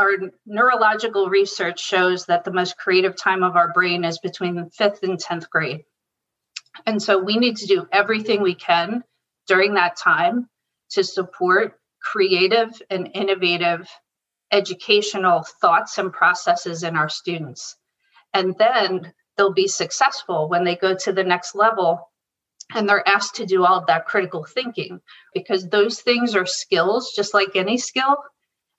Our 0.00 0.12
neurological 0.46 1.28
research 1.28 1.78
shows 1.78 2.24
that 2.26 2.44
the 2.44 2.52
most 2.52 2.78
creative 2.78 3.16
time 3.16 3.42
of 3.42 3.54
our 3.54 3.70
brain 3.74 4.02
is 4.04 4.18
between 4.18 4.56
the 4.56 4.70
fifth 4.70 5.02
and 5.02 5.18
10th 5.18 5.50
grade. 5.50 5.84
And 6.86 7.02
so 7.02 7.18
we 7.18 7.36
need 7.36 7.58
to 7.58 7.66
do 7.66 7.86
everything 7.92 8.40
we 8.40 8.54
can 8.54 9.04
during 9.46 9.74
that 9.74 9.96
time 9.96 10.48
to 10.92 11.04
support 11.04 11.78
creative 12.00 12.70
and 12.88 13.10
innovative 13.12 13.86
educational 14.50 15.44
thoughts 15.60 15.98
and 15.98 16.10
processes 16.12 16.82
in 16.82 16.96
our 16.96 17.10
students 17.10 17.76
and 18.32 18.54
then 18.58 19.12
they'll 19.36 19.52
be 19.52 19.68
successful 19.68 20.48
when 20.48 20.64
they 20.64 20.76
go 20.76 20.94
to 20.94 21.12
the 21.12 21.24
next 21.24 21.54
level 21.54 22.10
and 22.74 22.88
they're 22.88 23.06
asked 23.06 23.36
to 23.36 23.46
do 23.46 23.64
all 23.64 23.78
of 23.78 23.86
that 23.86 24.06
critical 24.06 24.44
thinking 24.44 25.00
because 25.34 25.68
those 25.68 26.00
things 26.00 26.34
are 26.34 26.46
skills 26.46 27.12
just 27.14 27.34
like 27.34 27.56
any 27.56 27.78
skill 27.78 28.16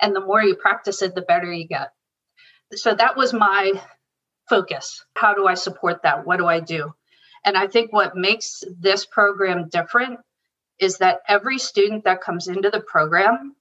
and 0.02 0.16
the 0.16 0.22
more 0.22 0.42
you 0.42 0.56
practice 0.56 1.02
it 1.02 1.16
the 1.16 1.22
better 1.22 1.52
you 1.52 1.68
get. 1.68 1.92
So 2.74 2.94
that 2.94 3.18
was 3.18 3.34
my 3.34 3.74
focus. 4.50 5.06
How 5.16 5.34
do 5.34 5.48
i 5.48 5.54
support 5.54 6.04
that? 6.04 6.26
What 6.26 6.38
do 6.38 6.48
i 6.48 6.60
do? 6.60 6.94
And 7.46 7.58
i 7.58 7.68
think 7.68 7.94
what 7.94 8.16
makes 8.16 8.64
this 8.80 9.06
program 9.06 9.70
different 9.70 10.20
is 10.80 10.98
that 10.98 11.20
every 11.28 11.60
student 11.60 12.06
that 12.06 12.22
comes 12.22 12.48
into 12.48 12.70
the 12.70 12.82
program 12.82 13.56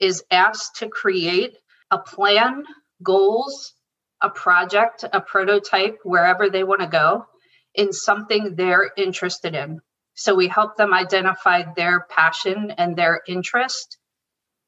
is 0.00 0.24
asked 0.30 0.76
to 0.76 0.88
create 0.88 1.56
a 1.90 1.98
plan 1.98 2.64
goals 3.02 3.74
a 4.22 4.30
project, 4.30 5.04
a 5.12 5.20
prototype, 5.20 5.98
wherever 6.04 6.48
they 6.48 6.62
want 6.64 6.80
to 6.80 6.86
go 6.86 7.26
in 7.74 7.92
something 7.92 8.54
they're 8.54 8.90
interested 8.96 9.54
in. 9.54 9.80
So 10.14 10.34
we 10.34 10.46
help 10.46 10.76
them 10.76 10.94
identify 10.94 11.64
their 11.74 12.06
passion 12.08 12.72
and 12.78 12.96
their 12.96 13.20
interest, 13.26 13.98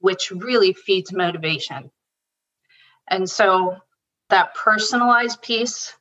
which 0.05 0.31
really 0.31 0.75
feeds 0.75 1.15
motivation. 1.15 1.91
And 3.09 3.29
so 3.29 3.79
that 4.29 4.55
personalized 4.55 5.41
piece 5.41 5.95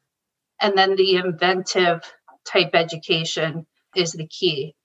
and 0.60 0.78
then 0.78 0.98
the 0.98 1.16
inventive 1.16 2.02
type 2.46 2.72
education 2.74 3.66
is 3.96 4.12
the 4.12 4.28
key. 4.28 4.76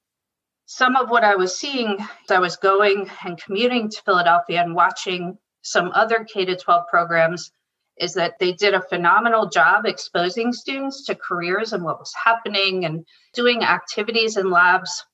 Some 0.67 0.95
of 0.95 1.11
what 1.11 1.25
I 1.25 1.35
was 1.35 1.59
seeing 1.59 1.97
as 1.99 2.31
I 2.31 2.39
was 2.39 2.59
going 2.59 3.11
and 3.25 3.43
commuting 3.43 3.91
to 3.91 4.03
Philadelphia 4.05 4.63
and 4.63 4.77
watching 4.77 5.37
some 5.63 5.91
other 5.97 6.25
K 6.25 6.45
12 6.55 6.87
programs 6.87 7.51
is 7.97 8.15
that 8.15 8.39
they 8.39 8.53
did 8.53 8.75
a 8.75 8.83
phenomenal 8.83 9.49
job 9.49 9.85
exposing 9.85 10.53
students 10.53 11.07
to 11.07 11.17
careers 11.17 11.73
and 11.73 11.83
what 11.83 11.99
was 11.99 12.15
happening 12.15 12.85
and 12.85 13.05
doing 13.35 13.65
activities 13.65 14.37
in 14.37 14.49
labs, 14.49 15.05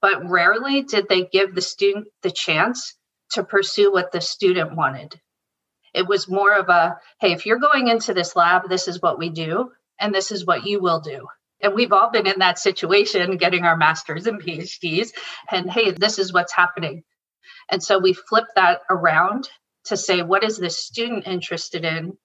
but 0.00 0.30
rarely 0.30 0.80
did 0.80 1.10
they 1.10 1.26
give 1.26 1.54
the 1.54 1.60
student 1.60 2.08
the 2.22 2.30
chance 2.30 2.96
to 3.32 3.44
pursue 3.44 3.92
what 3.92 4.12
the 4.12 4.20
student 4.20 4.76
wanted. 4.76 5.20
It 5.94 6.06
was 6.06 6.28
more 6.28 6.54
of 6.54 6.68
a 6.68 6.98
hey, 7.20 7.32
if 7.32 7.46
you're 7.46 7.58
going 7.58 7.88
into 7.88 8.14
this 8.14 8.36
lab, 8.36 8.68
this 8.68 8.88
is 8.88 9.02
what 9.02 9.18
we 9.18 9.30
do, 9.30 9.72
and 9.98 10.14
this 10.14 10.30
is 10.32 10.46
what 10.46 10.66
you 10.66 10.80
will 10.80 11.00
do. 11.00 11.26
And 11.62 11.74
we've 11.74 11.92
all 11.92 12.10
been 12.10 12.26
in 12.26 12.38
that 12.38 12.58
situation 12.58 13.36
getting 13.36 13.64
our 13.64 13.76
masters 13.76 14.26
and 14.26 14.42
PhDs, 14.42 15.10
and 15.50 15.70
hey, 15.70 15.90
this 15.92 16.18
is 16.18 16.32
what's 16.32 16.54
happening. 16.54 17.02
And 17.70 17.82
so 17.82 17.98
we 17.98 18.14
flip 18.14 18.46
that 18.56 18.80
around 18.90 19.48
to 19.86 19.96
say, 19.96 20.22
what 20.22 20.44
is 20.44 20.58
the 20.58 20.70
student 20.70 21.26
interested 21.26 21.84
in? 21.84 22.16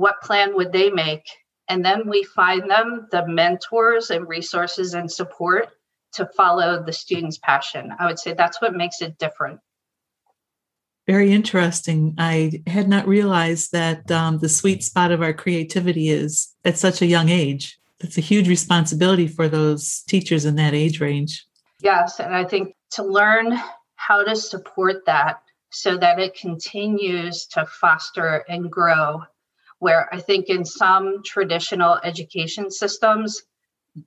what 0.00 0.22
plan 0.22 0.54
would 0.56 0.72
they 0.72 0.90
make? 0.90 1.24
And 1.68 1.84
then 1.84 2.08
we 2.08 2.24
find 2.24 2.70
them 2.70 3.06
the 3.12 3.26
mentors 3.28 4.10
and 4.10 4.26
resources 4.26 4.94
and 4.94 5.12
support 5.12 5.68
to 6.14 6.28
follow 6.36 6.82
the 6.82 6.92
student's 6.92 7.38
passion. 7.38 7.92
I 7.98 8.06
would 8.06 8.18
say 8.18 8.32
that's 8.32 8.62
what 8.62 8.74
makes 8.74 9.02
it 9.02 9.18
different. 9.18 9.60
Very 11.06 11.32
interesting. 11.32 12.14
I 12.18 12.62
had 12.66 12.88
not 12.88 13.08
realized 13.08 13.72
that 13.72 14.10
um, 14.10 14.38
the 14.38 14.48
sweet 14.48 14.84
spot 14.84 15.12
of 15.12 15.22
our 15.22 15.32
creativity 15.32 16.08
is 16.08 16.54
at 16.64 16.78
such 16.78 17.02
a 17.02 17.06
young 17.06 17.28
age. 17.28 17.78
That's 18.00 18.18
a 18.18 18.22
huge 18.22 18.48
responsibility 18.48 19.26
for 19.26 19.48
those 19.48 20.02
teachers 20.08 20.44
in 20.44 20.56
that 20.56 20.74
age 20.74 21.00
range. 21.00 21.46
Yes. 21.82 22.20
And 22.20 22.34
I 22.34 22.44
think 22.44 22.74
to 22.92 23.02
learn 23.02 23.58
how 23.96 24.22
to 24.24 24.36
support 24.36 25.04
that 25.06 25.42
so 25.70 25.96
that 25.96 26.18
it 26.18 26.34
continues 26.34 27.46
to 27.46 27.66
foster 27.66 28.44
and 28.48 28.70
grow 28.70 29.22
where 29.80 30.12
I 30.14 30.20
think 30.20 30.48
in 30.48 30.64
some 30.64 31.22
traditional 31.24 31.98
education 32.04 32.70
systems, 32.70 33.42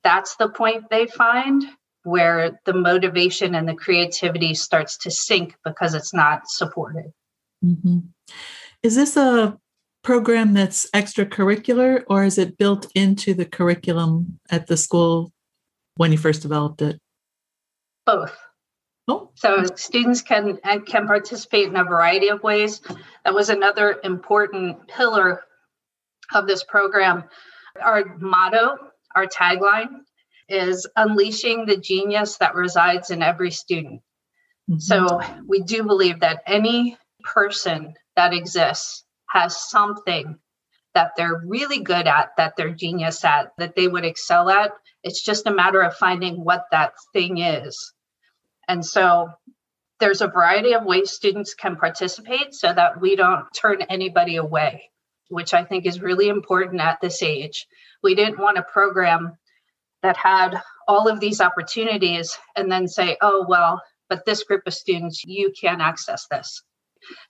that's 0.04 0.36
the 0.38 0.48
point 0.48 0.90
they 0.90 1.08
find 1.08 1.64
where 2.04 2.60
the 2.66 2.74
motivation 2.74 3.56
and 3.56 3.68
the 3.68 3.76
creativity 3.76 4.54
starts 4.54 4.98
to 4.98 5.12
sink 5.12 5.56
because 5.64 5.94
it's 5.94 6.14
not 6.14 6.48
supported. 6.48 7.12
Mm-hmm. 7.64 8.00
Is 8.84 8.96
this 8.96 9.16
a 9.16 9.58
program 10.04 10.54
that's 10.54 10.90
extracurricular 10.92 12.04
or 12.08 12.26
is 12.26 12.38
it 12.38 12.58
built 12.58 12.92
into 12.94 13.34
the 13.34 13.46
curriculum 13.46 14.40
at 14.50 14.68
the 14.68 14.76
school 14.76 15.32
when 15.96 16.12
you 16.12 16.18
first 16.18 16.42
developed 16.42 16.82
it? 16.82 17.00
Both. 18.06 18.38
Oh. 19.08 19.32
So 19.36 19.66
students 19.76 20.22
can 20.22 20.58
can 20.86 21.08
participate 21.08 21.68
in 21.68 21.76
a 21.76 21.84
variety 21.84 22.30
of 22.30 22.42
ways. 22.42 22.82
That 23.26 23.34
was 23.34 23.50
another 23.50 24.00
important 24.04 24.88
pillar 24.88 25.44
of 26.34 26.48
this 26.48 26.64
program. 26.64 27.26
Our 27.82 28.18
motto, 28.20 28.78
our 29.16 29.26
tagline 29.26 30.04
is 30.54 30.88
unleashing 30.96 31.66
the 31.66 31.78
genius 31.78 32.38
that 32.38 32.56
resides 32.56 33.10
in 33.10 33.22
every 33.22 33.52
student. 33.52 34.02
Mm-hmm. 34.70 34.80
So 34.80 35.20
we 35.48 35.62
do 35.62 35.84
believe 35.84 36.20
that 36.22 36.44
any 36.46 36.98
person 37.24 37.94
that 38.16 38.34
exists 38.34 39.04
has 39.30 39.70
something 39.70 40.38
that 40.94 41.14
they're 41.18 41.42
really 41.46 41.80
good 41.80 42.08
at, 42.08 42.30
that 42.38 42.56
they're 42.56 42.74
genius 42.74 43.26
at, 43.26 43.52
that 43.58 43.76
they 43.76 43.88
would 43.88 44.06
excel 44.06 44.50
at. 44.50 44.72
It's 45.04 45.24
just 45.24 45.48
a 45.48 45.54
matter 45.54 45.82
of 45.82 45.96
finding 45.96 46.44
what 46.44 46.66
that 46.72 46.94
thing 47.14 47.40
is. 47.40 47.94
And 48.68 48.86
so 48.86 49.30
there's 50.00 50.22
a 50.22 50.28
variety 50.28 50.74
of 50.74 50.86
ways 50.86 51.12
students 51.12 51.56
can 51.56 51.76
participate 51.76 52.54
so 52.54 52.72
that 52.72 53.02
we 53.02 53.16
don't 53.16 53.46
turn 53.54 53.82
anybody 53.82 54.36
away 54.36 54.92
which 55.34 55.54
I 55.54 55.64
think 55.64 55.86
is 55.86 56.02
really 56.02 56.30
important 56.30 56.80
at 56.80 57.02
this 57.02 57.24
age. 57.24 57.68
We 58.02 58.16
didn't 58.16 58.40
want 58.40 58.58
a 58.58 58.64
program 58.64 59.38
that 60.04 60.18
had 60.18 60.62
all 60.88 61.08
of 61.08 61.20
these 61.20 61.42
opportunities 61.42 62.38
and 62.56 62.72
then 62.72 62.88
say, 62.88 63.18
oh, 63.22 63.46
well, 63.48 63.82
but 64.10 64.26
this 64.26 64.44
group 64.44 64.62
of 64.68 64.74
students, 64.74 65.24
you 65.26 65.52
can't 65.60 65.82
access 65.82 66.28
this. 66.30 66.62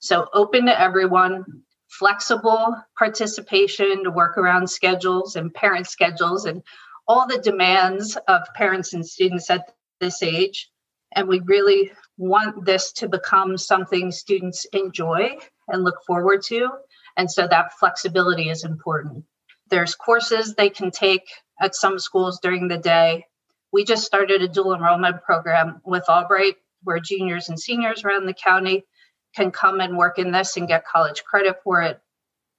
So 0.00 0.28
open 0.34 0.66
to 0.66 0.78
everyone, 0.80 1.44
flexible 1.88 2.76
participation 2.98 4.04
to 4.04 4.10
work 4.10 4.36
around 4.36 4.68
schedules 4.68 5.36
and 5.36 5.54
parent 5.54 5.86
schedules 5.86 6.44
and 6.44 6.62
all 7.06 7.26
the 7.26 7.38
demands 7.38 8.16
of 8.28 8.42
parents 8.54 8.92
and 8.92 9.06
students 9.06 9.50
at 9.50 9.72
this 10.00 10.22
age. 10.22 10.70
And 11.14 11.28
we 11.28 11.40
really 11.40 11.92
want 12.16 12.64
this 12.64 12.92
to 12.92 13.08
become 13.08 13.56
something 13.56 14.10
students 14.10 14.66
enjoy 14.72 15.36
and 15.68 15.84
look 15.84 15.98
forward 16.06 16.42
to. 16.46 16.70
And 17.16 17.30
so 17.30 17.46
that 17.46 17.72
flexibility 17.78 18.48
is 18.48 18.64
important. 18.64 19.24
There's 19.74 19.96
courses 19.96 20.54
they 20.54 20.70
can 20.70 20.92
take 20.92 21.26
at 21.60 21.74
some 21.74 21.98
schools 21.98 22.38
during 22.40 22.68
the 22.68 22.78
day. 22.78 23.26
We 23.72 23.82
just 23.82 24.04
started 24.04 24.40
a 24.40 24.46
dual 24.46 24.72
enrollment 24.72 25.24
program 25.24 25.80
with 25.84 26.08
Albright 26.08 26.54
where 26.84 27.00
juniors 27.00 27.48
and 27.48 27.58
seniors 27.58 28.04
around 28.04 28.26
the 28.26 28.34
county 28.34 28.84
can 29.34 29.50
come 29.50 29.80
and 29.80 29.98
work 29.98 30.16
in 30.20 30.30
this 30.30 30.56
and 30.56 30.68
get 30.68 30.86
college 30.86 31.24
credit 31.24 31.56
for 31.64 31.82
it. 31.82 31.98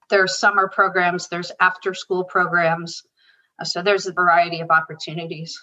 There's 0.09 0.37
summer 0.37 0.67
programs, 0.67 1.29
there's 1.29 1.53
after 1.61 1.93
school 1.93 2.25
programs. 2.25 3.01
Uh, 3.61 3.63
so 3.63 3.81
there's 3.81 4.07
a 4.07 4.11
variety 4.11 4.59
of 4.59 4.69
opportunities. 4.69 5.57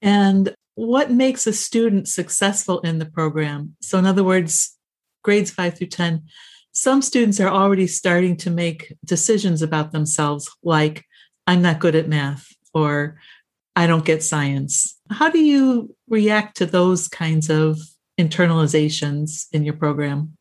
And 0.00 0.56
what 0.74 1.08
makes 1.08 1.46
a 1.46 1.52
student 1.52 2.08
successful 2.08 2.80
in 2.80 2.98
the 2.98 3.06
program? 3.06 3.76
So, 3.80 3.96
in 3.96 4.06
other 4.06 4.24
words, 4.24 4.76
grades 5.22 5.52
five 5.52 5.78
through 5.78 5.86
10, 5.86 6.24
some 6.72 7.02
students 7.02 7.38
are 7.40 7.50
already 7.50 7.86
starting 7.86 8.36
to 8.38 8.50
make 8.50 8.94
decisions 9.04 9.62
about 9.62 9.92
themselves, 9.92 10.50
like, 10.62 11.04
I'm 11.46 11.62
not 11.62 11.80
good 11.80 11.94
at 11.94 12.08
math, 12.08 12.48
or 12.72 13.18
I 13.76 13.86
don't 13.86 14.04
get 14.04 14.22
science. 14.22 14.98
How 15.10 15.30
do 15.30 15.38
you 15.38 15.94
react 16.08 16.56
to 16.58 16.66
those 16.66 17.08
kinds 17.08 17.50
of 17.50 17.78
internalizations 18.18 19.46
in 19.52 19.64
your 19.64 19.74
program? 19.74 20.36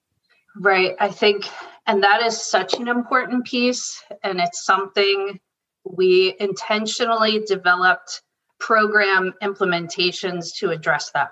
Right. 0.58 0.96
I 1.00 1.10
think, 1.10 1.46
and 1.88 2.04
that 2.04 2.22
is 2.22 2.42
such 2.42 2.74
an 2.74 2.88
important 2.88 3.46
piece. 3.46 4.04
And 4.24 4.40
it's 4.40 4.66
something 4.66 5.40
we 5.86 6.36
intentionally 6.40 7.40
developed 7.48 8.22
program 8.60 9.34
implementations 9.42 10.54
to 10.58 10.70
address 10.70 11.12
that. 11.14 11.30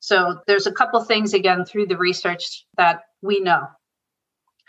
So 0.00 0.40
there's 0.46 0.66
a 0.66 0.72
couple 0.72 1.02
things 1.02 1.34
again 1.34 1.64
through 1.64 1.86
the 1.86 1.96
research 1.96 2.66
that 2.76 3.02
we 3.22 3.40
know. 3.40 3.66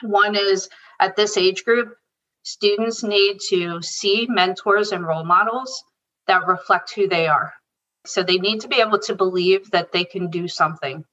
One 0.01 0.35
is 0.35 0.69
at 0.99 1.15
this 1.15 1.37
age 1.37 1.63
group, 1.63 1.95
students 2.43 3.03
need 3.03 3.37
to 3.49 3.81
see 3.81 4.27
mentors 4.29 4.91
and 4.91 5.05
role 5.05 5.25
models 5.25 5.83
that 6.27 6.47
reflect 6.47 6.93
who 6.93 7.07
they 7.07 7.27
are. 7.27 7.53
So 8.05 8.23
they 8.23 8.37
need 8.37 8.61
to 8.61 8.67
be 8.67 8.79
able 8.79 8.99
to 8.99 9.15
believe 9.15 9.71
that 9.71 9.91
they 9.91 10.05
can 10.05 10.29
do 10.29 10.47
something. 10.47 11.03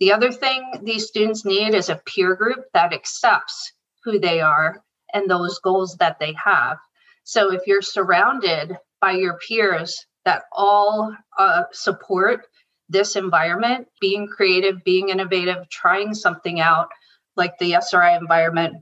The 0.00 0.12
other 0.12 0.32
thing 0.32 0.80
these 0.82 1.06
students 1.06 1.44
need 1.44 1.74
is 1.74 1.88
a 1.88 2.02
peer 2.04 2.34
group 2.34 2.64
that 2.74 2.92
accepts 2.92 3.72
who 4.04 4.18
they 4.18 4.40
are 4.40 4.82
and 5.12 5.30
those 5.30 5.58
goals 5.60 5.96
that 5.96 6.18
they 6.18 6.34
have. 6.34 6.78
So 7.24 7.52
if 7.52 7.66
you're 7.66 7.82
surrounded 7.82 8.76
by 9.00 9.12
your 9.12 9.38
peers 9.38 10.06
that 10.24 10.42
all 10.52 11.14
uh, 11.38 11.62
support 11.72 12.46
this 12.88 13.16
environment, 13.16 13.88
being 14.00 14.26
creative, 14.26 14.84
being 14.84 15.08
innovative, 15.08 15.68
trying 15.70 16.14
something 16.14 16.60
out, 16.60 16.88
like 17.36 17.58
the 17.58 17.74
SRI 17.74 18.16
environment, 18.16 18.76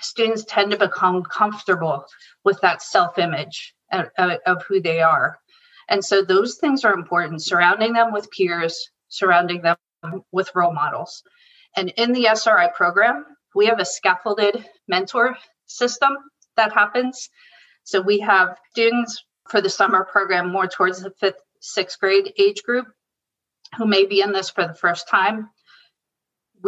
students 0.00 0.44
tend 0.48 0.70
to 0.70 0.78
become 0.78 1.22
comfortable 1.22 2.04
with 2.44 2.60
that 2.60 2.82
self 2.82 3.18
image 3.18 3.74
of, 3.92 4.08
of, 4.46 4.62
who 4.62 4.80
they 4.80 5.00
are. 5.00 5.38
And 5.88 6.04
so 6.04 6.22
those 6.22 6.56
things 6.56 6.84
are 6.84 6.94
important, 6.94 7.42
surrounding 7.42 7.92
them 7.92 8.12
with 8.12 8.30
peers, 8.30 8.90
surrounding 9.08 9.62
them 9.62 9.76
with 10.32 10.54
role 10.54 10.72
models. 10.72 11.22
And 11.76 11.90
in 11.96 12.12
the 12.12 12.26
SRI 12.26 12.68
program, 12.74 13.24
we 13.54 13.66
have 13.66 13.80
a 13.80 13.84
scaffolded 13.84 14.64
mentor 14.86 15.36
system 15.66 16.16
that 16.56 16.72
happens. 16.72 17.30
So 17.84 18.00
we 18.00 18.20
have 18.20 18.58
students 18.70 19.24
for 19.48 19.60
the 19.60 19.70
summer 19.70 20.04
program 20.04 20.50
more 20.50 20.66
towards 20.66 21.02
the 21.02 21.10
fifth, 21.18 21.40
sixth 21.60 21.98
grade 21.98 22.32
age 22.38 22.62
group 22.62 22.86
who 23.76 23.86
may 23.86 24.06
be 24.06 24.20
in 24.20 24.32
this 24.32 24.50
for 24.50 24.66
the 24.66 24.74
first 24.74 25.08
time. 25.08 25.50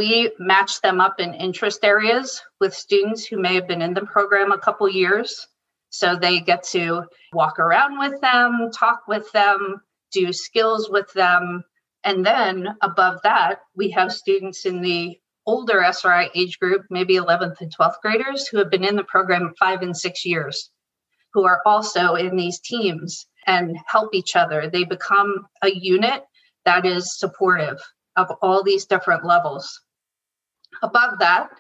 We 0.01 0.33
match 0.39 0.81
them 0.81 0.99
up 0.99 1.21
in 1.21 1.35
interest 1.35 1.85
areas 1.85 2.41
with 2.59 2.73
students 2.73 3.27
who 3.27 3.39
may 3.39 3.55
have 3.57 3.69
been 3.69 3.83
in 3.83 3.93
the 3.93 4.07
program 4.07 4.51
a 4.51 4.57
couple 4.57 4.89
years. 4.89 5.47
So 5.91 6.17
they 6.17 6.41
get 6.41 6.63
to 6.69 7.05
walk 7.35 7.59
around 7.59 7.99
with 7.99 8.19
them, 8.23 8.71
talk 8.73 9.03
with 9.07 9.31
them, 9.33 9.83
do 10.11 10.33
skills 10.33 10.89
with 10.89 11.13
them. 11.13 11.65
And 12.03 12.25
then 12.25 12.79
above 12.81 13.21
that, 13.25 13.61
we 13.77 13.91
have 13.91 14.11
students 14.11 14.65
in 14.65 14.81
the 14.81 15.21
older 15.45 15.83
SRI 15.83 16.31
age 16.35 16.59
group, 16.59 16.87
maybe 16.89 17.17
11th 17.17 17.61
and 17.61 17.71
12th 17.77 18.01
graders, 18.01 18.49
who 18.49 18.57
have 18.57 18.71
been 18.71 18.85
in 18.85 18.97
the 18.97 19.05
program 19.05 19.53
five 19.59 19.83
and 19.83 19.95
six 19.95 20.25
years 20.25 20.71
who 21.35 21.45
are 21.45 21.61
also 21.67 22.15
in 22.15 22.37
these 22.37 22.59
teams 22.59 23.27
and 23.47 23.77
help 23.87 24.15
each 24.15 24.35
other. 24.35 24.71
They 24.71 24.85
become 24.85 25.47
a 25.61 25.69
unit 25.71 26.25
that 26.65 26.87
is 26.87 27.19
supportive 27.19 27.83
of 28.17 28.31
all 28.41 28.63
these 28.63 28.87
different 28.87 29.27
levels. 29.27 29.83
Above 30.83 31.19
that, 31.21 31.51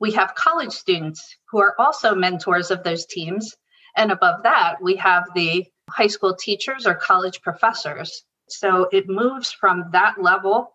we 0.00 0.12
have 0.12 0.34
college 0.34 0.72
students 0.72 1.36
who 1.50 1.60
are 1.60 1.74
also 1.78 2.14
mentors 2.14 2.70
of 2.70 2.82
those 2.82 3.06
teams. 3.06 3.54
And 3.96 4.10
above 4.10 4.42
that, 4.44 4.82
we 4.82 4.96
have 4.96 5.24
the 5.34 5.66
high 5.90 6.06
school 6.06 6.34
teachers 6.34 6.86
or 6.86 6.94
college 6.94 7.42
professors. 7.42 8.24
So 8.48 8.88
it 8.92 9.08
moves 9.08 9.52
from 9.52 9.90
that 9.92 10.20
level 10.20 10.72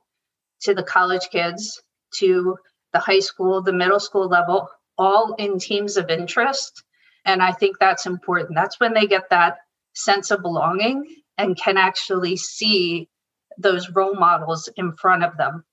to 0.62 0.73
the 0.73 0.83
college 0.83 1.29
kids 1.31 1.81
to 2.19 2.57
the 2.93 2.99
high 2.99 3.19
school, 3.19 3.62
the 3.62 3.73
middle 3.73 3.99
school 3.99 4.27
level, 4.27 4.69
all 4.97 5.36
in 5.36 5.60
teams 5.60 5.97
of 5.97 6.10
interest 6.10 6.83
and 7.27 7.41
I 7.43 7.51
think 7.51 7.77
that's 7.77 8.05
important. 8.05 8.55
That's 8.55 8.79
when 8.79 8.93
they 8.93 9.05
get 9.05 9.29
that 9.29 9.57
sense 9.93 10.31
of 10.31 10.41
belonging 10.41 11.03
and 11.38 11.57
can 11.57 11.77
actually 11.77 12.38
see 12.38 13.10
those 13.57 13.89
role 13.89 14.15
models 14.15 14.69
in 14.77 14.93
front 14.93 15.23
of 15.23 15.36
them. 15.38 15.65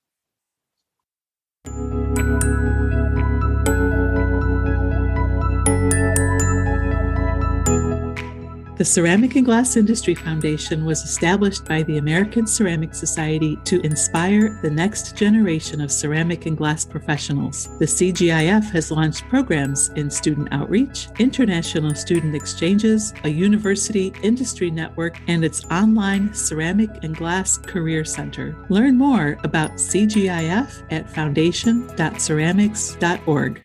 The 8.77 8.83
Ceramic 8.83 9.37
and 9.37 9.45
Glass 9.45 9.77
Industry 9.77 10.15
Foundation 10.15 10.83
was 10.83 11.03
established 11.03 11.63
by 11.63 11.83
the 11.83 11.97
American 11.97 12.45
Ceramic 12.45 12.93
Society 12.93 13.57
to 13.63 13.79
inspire 13.85 14.59
the 14.61 14.69
next 14.69 15.15
generation 15.15 15.79
of 15.79 15.89
ceramic 15.89 16.45
and 16.45 16.57
glass 16.57 16.83
professionals. 16.83 17.69
The 17.79 17.85
CGIF 17.85 18.69
has 18.71 18.91
launched 18.91 19.29
programs 19.29 19.91
in 19.95 20.09
student 20.09 20.49
outreach, 20.51 21.07
international 21.19 21.95
student 21.95 22.35
exchanges, 22.35 23.13
a 23.23 23.29
university 23.29 24.11
industry 24.23 24.69
network, 24.69 25.21
and 25.29 25.45
its 25.45 25.63
online 25.71 26.33
Ceramic 26.33 26.89
and 27.01 27.15
Glass 27.15 27.57
Career 27.57 28.03
Center. 28.03 28.57
Learn 28.67 28.97
more 28.97 29.37
about 29.45 29.75
CGIF 29.75 30.83
at 30.91 31.09
foundation.ceramics.org. 31.09 33.64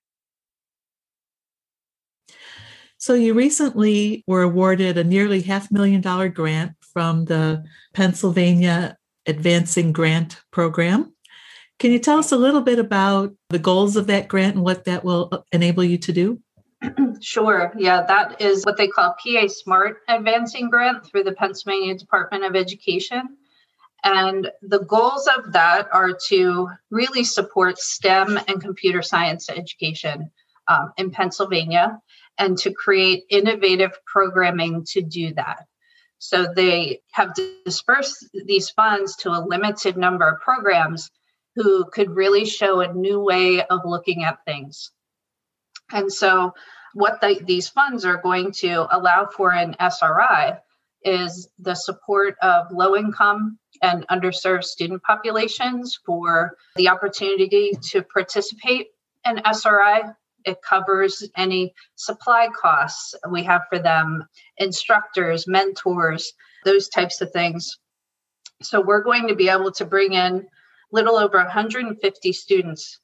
So, 3.00 3.14
you 3.14 3.32
recently 3.32 4.22
were 4.26 4.42
awarded 4.42 4.98
a 4.98 5.04
nearly 5.04 5.40
half 5.40 5.72
million 5.72 6.02
dollar 6.02 6.28
grant 6.28 6.72
from 6.92 7.24
the 7.24 7.64
Pennsylvania 7.94 8.98
Advancing 9.24 9.92
Grant 9.92 10.38
Program. 10.50 11.10
Can 11.78 11.92
you 11.92 11.98
tell 11.98 12.18
us 12.18 12.30
a 12.30 12.36
little 12.36 12.60
bit 12.60 12.78
about 12.78 13.34
the 13.48 13.58
goals 13.58 13.96
of 13.96 14.06
that 14.08 14.28
grant 14.28 14.56
and 14.56 14.64
what 14.64 14.84
that 14.84 15.02
will 15.02 15.30
uh, 15.32 15.38
enable 15.50 15.82
you 15.82 15.96
to 15.96 16.12
do? 16.12 16.40
Sure. 17.22 17.72
Yeah, 17.76 18.02
that 18.02 18.40
is 18.40 18.64
what 18.64 18.78
they 18.78 18.88
call 18.88 19.14
PA 19.22 19.46
Smart 19.46 19.98
Advancing 20.08 20.70
Grant 20.70 21.04
through 21.04 21.24
the 21.24 21.32
Pennsylvania 21.32 21.94
Department 21.94 22.44
of 22.44 22.56
Education. 22.56 23.36
And 24.04 24.50
the 24.62 24.80
goals 24.80 25.28
of 25.36 25.52
that 25.52 25.88
are 25.92 26.16
to 26.28 26.68
really 26.90 27.24
support 27.24 27.78
STEM 27.78 28.38
and 28.48 28.58
computer 28.58 29.02
science 29.02 29.50
education 29.50 30.30
um, 30.68 30.92
in 30.96 31.10
Pennsylvania 31.10 31.98
and 32.40 32.56
to 32.58 32.72
create 32.72 33.24
innovative 33.30 33.92
programming 34.06 34.84
to 34.88 35.02
do 35.02 35.32
that. 35.34 35.66
So 36.18 36.46
they 36.54 37.02
have 37.12 37.34
dispersed 37.64 38.28
these 38.46 38.70
funds 38.70 39.16
to 39.16 39.30
a 39.30 39.44
limited 39.46 39.96
number 39.96 40.28
of 40.28 40.40
programs 40.40 41.10
who 41.54 41.84
could 41.92 42.10
really 42.10 42.44
show 42.46 42.80
a 42.80 42.92
new 42.92 43.20
way 43.20 43.62
of 43.64 43.80
looking 43.84 44.24
at 44.24 44.44
things. 44.44 44.90
And 45.92 46.12
so, 46.12 46.54
what 46.94 47.20
the, 47.20 47.40
these 47.44 47.68
funds 47.68 48.04
are 48.04 48.20
going 48.20 48.52
to 48.58 48.86
allow 48.90 49.26
for 49.26 49.52
in 49.52 49.76
SRI 49.78 50.58
is 51.04 51.48
the 51.58 51.74
support 51.74 52.36
of 52.42 52.66
low 52.72 52.96
income 52.96 53.58
and 53.82 54.06
underserved 54.08 54.64
student 54.64 55.02
populations 55.02 55.98
for 56.04 56.56
the 56.76 56.88
opportunity 56.88 57.72
to 57.90 58.02
participate 58.02 58.88
in 59.24 59.40
SRI 59.44 60.02
it 60.44 60.58
covers 60.62 61.28
any 61.36 61.74
supply 61.96 62.48
costs 62.60 63.14
we 63.30 63.42
have 63.44 63.62
for 63.68 63.78
them, 63.78 64.24
instructors, 64.58 65.46
mentors, 65.46 66.32
those 66.64 66.88
types 66.88 67.20
of 67.20 67.30
things. 67.32 67.78
So 68.62 68.80
we're 68.80 69.02
going 69.02 69.28
to 69.28 69.34
be 69.34 69.48
able 69.48 69.72
to 69.72 69.84
bring 69.84 70.12
in 70.12 70.46
little 70.92 71.16
over 71.16 71.38
150 71.38 72.32
students 72.32 73.00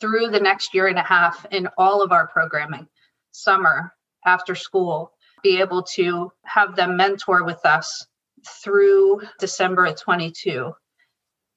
through 0.00 0.28
the 0.28 0.40
next 0.40 0.74
year 0.74 0.86
and 0.86 0.98
a 0.98 1.02
half 1.02 1.46
in 1.50 1.68
all 1.78 2.02
of 2.02 2.12
our 2.12 2.26
programming, 2.26 2.86
summer, 3.32 3.94
after 4.24 4.54
school, 4.54 5.12
be 5.42 5.60
able 5.60 5.82
to 5.82 6.32
have 6.44 6.76
them 6.76 6.96
mentor 6.96 7.44
with 7.44 7.64
us 7.66 8.06
through 8.62 9.20
December 9.38 9.86
of 9.86 10.00
22. 10.00 10.72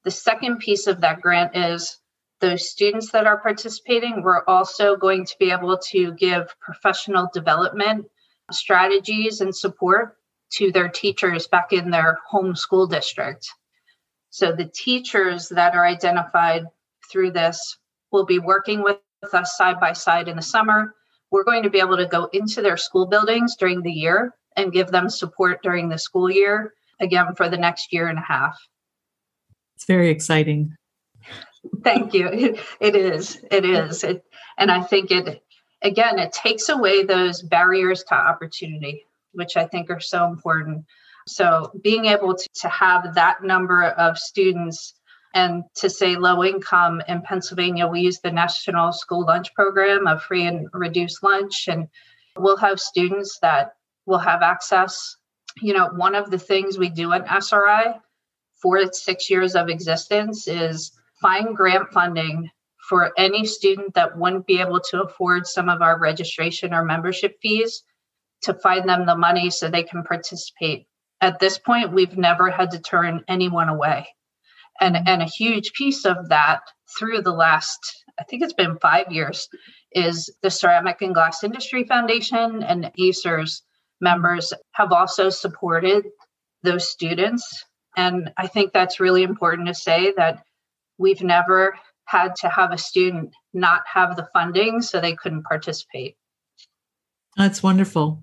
The 0.04 0.10
second 0.10 0.58
piece 0.58 0.86
of 0.86 1.00
that 1.00 1.20
grant 1.20 1.56
is 1.56 1.98
those 2.40 2.70
students 2.70 3.10
that 3.12 3.26
are 3.26 3.40
participating, 3.40 4.22
we're 4.22 4.44
also 4.46 4.96
going 4.96 5.24
to 5.24 5.36
be 5.38 5.50
able 5.50 5.78
to 5.90 6.12
give 6.12 6.54
professional 6.60 7.28
development 7.32 8.06
strategies 8.50 9.40
and 9.40 9.54
support 9.54 10.16
to 10.50 10.72
their 10.72 10.88
teachers 10.88 11.46
back 11.46 11.72
in 11.72 11.90
their 11.90 12.18
home 12.26 12.54
school 12.54 12.86
district. 12.86 13.48
So 14.30 14.52
the 14.52 14.70
teachers 14.74 15.48
that 15.48 15.74
are 15.74 15.86
identified 15.86 16.64
through 17.10 17.32
this 17.32 17.78
will 18.12 18.24
be 18.24 18.38
working 18.38 18.82
with 18.82 18.98
us 19.32 19.56
side 19.56 19.80
by 19.80 19.92
side 19.92 20.28
in 20.28 20.36
the 20.36 20.42
summer. 20.42 20.94
We're 21.30 21.44
going 21.44 21.62
to 21.64 21.70
be 21.70 21.80
able 21.80 21.96
to 21.96 22.06
go 22.06 22.28
into 22.32 22.62
their 22.62 22.76
school 22.76 23.06
buildings 23.06 23.56
during 23.56 23.82
the 23.82 23.92
year 23.92 24.34
and 24.56 24.72
give 24.72 24.88
them 24.88 25.10
support 25.10 25.62
during 25.62 25.88
the 25.88 25.98
school 25.98 26.30
year, 26.30 26.72
again, 27.00 27.34
for 27.36 27.48
the 27.48 27.58
next 27.58 27.92
year 27.92 28.08
and 28.08 28.18
a 28.18 28.22
half. 28.22 28.58
It's 29.76 29.84
very 29.84 30.08
exciting. 30.08 30.74
Thank 31.82 32.14
you. 32.14 32.28
It, 32.80 32.96
is. 32.96 33.38
It 33.50 33.64
is. 33.64 34.04
It, 34.04 34.24
and 34.56 34.70
I 34.70 34.82
think 34.82 35.10
it, 35.10 35.42
again, 35.82 36.18
it 36.18 36.32
takes 36.32 36.68
away 36.68 37.04
those 37.04 37.42
barriers 37.42 38.04
to 38.04 38.14
opportunity, 38.14 39.06
which 39.32 39.56
I 39.56 39.66
think 39.66 39.90
are 39.90 40.00
so 40.00 40.26
important. 40.26 40.84
So 41.26 41.70
being 41.82 42.06
able 42.06 42.34
to, 42.34 42.48
to 42.62 42.68
have 42.68 43.14
that 43.14 43.42
number 43.42 43.84
of 43.84 44.18
students 44.18 44.94
and 45.34 45.64
to 45.76 45.90
say 45.90 46.16
low 46.16 46.42
income 46.42 47.02
in 47.06 47.22
Pennsylvania, 47.22 47.86
we 47.86 48.00
use 48.00 48.20
the 48.20 48.30
National 48.30 48.92
School 48.92 49.26
Lunch 49.26 49.54
Program, 49.54 50.06
a 50.06 50.18
free 50.18 50.46
and 50.46 50.68
reduced 50.72 51.22
lunch, 51.22 51.68
and 51.68 51.86
we'll 52.36 52.56
have 52.56 52.80
students 52.80 53.38
that 53.42 53.74
will 54.06 54.18
have 54.18 54.42
access. 54.42 55.16
You 55.60 55.74
know, 55.74 55.90
one 55.94 56.14
of 56.14 56.30
the 56.30 56.38
things 56.38 56.78
we 56.78 56.88
do 56.88 57.12
at 57.12 57.30
SRI 57.30 58.00
for 58.60 58.78
its 58.78 59.04
six 59.04 59.28
years 59.28 59.54
of 59.54 59.68
existence 59.68 60.48
is 60.48 60.97
find 61.20 61.56
grant 61.56 61.92
funding 61.92 62.50
for 62.88 63.12
any 63.18 63.44
student 63.44 63.94
that 63.94 64.16
wouldn't 64.16 64.46
be 64.46 64.60
able 64.60 64.80
to 64.80 65.02
afford 65.02 65.46
some 65.46 65.68
of 65.68 65.82
our 65.82 65.98
registration 65.98 66.72
or 66.72 66.84
membership 66.84 67.36
fees 67.42 67.82
to 68.42 68.54
find 68.54 68.88
them 68.88 69.04
the 69.04 69.16
money 69.16 69.50
so 69.50 69.68
they 69.68 69.82
can 69.82 70.02
participate. 70.04 70.86
At 71.20 71.38
this 71.38 71.58
point, 71.58 71.92
we've 71.92 72.16
never 72.16 72.50
had 72.50 72.70
to 72.70 72.80
turn 72.80 73.24
anyone 73.28 73.68
away. 73.68 74.08
And, 74.80 74.94
mm-hmm. 74.94 75.08
and 75.08 75.22
a 75.22 75.26
huge 75.26 75.72
piece 75.72 76.04
of 76.04 76.28
that 76.28 76.60
through 76.98 77.22
the 77.22 77.32
last, 77.32 77.78
I 78.18 78.24
think 78.24 78.42
it's 78.42 78.52
been 78.52 78.78
five 78.78 79.10
years, 79.10 79.48
is 79.92 80.32
the 80.42 80.50
Ceramic 80.50 81.02
and 81.02 81.14
Glass 81.14 81.42
Industry 81.42 81.84
Foundation 81.84 82.62
and 82.62 82.90
ACERS 82.98 83.62
members 84.00 84.52
have 84.72 84.92
also 84.92 85.28
supported 85.28 86.06
those 86.62 86.88
students. 86.88 87.64
And 87.96 88.30
I 88.36 88.46
think 88.46 88.72
that's 88.72 89.00
really 89.00 89.24
important 89.24 89.66
to 89.68 89.74
say 89.74 90.12
that 90.16 90.44
we've 90.98 91.22
never 91.22 91.78
had 92.06 92.34
to 92.36 92.48
have 92.48 92.72
a 92.72 92.78
student 92.78 93.34
not 93.52 93.82
have 93.92 94.16
the 94.16 94.28
funding 94.32 94.80
so 94.82 95.00
they 95.00 95.14
couldn't 95.14 95.44
participate. 95.44 96.16
That's 97.36 97.62
wonderful. 97.62 98.22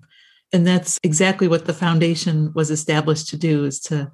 And 0.52 0.66
that's 0.66 0.98
exactly 1.02 1.48
what 1.48 1.64
the 1.64 1.72
foundation 1.72 2.52
was 2.54 2.70
established 2.70 3.28
to 3.28 3.36
do 3.36 3.64
is 3.64 3.80
to 3.80 4.10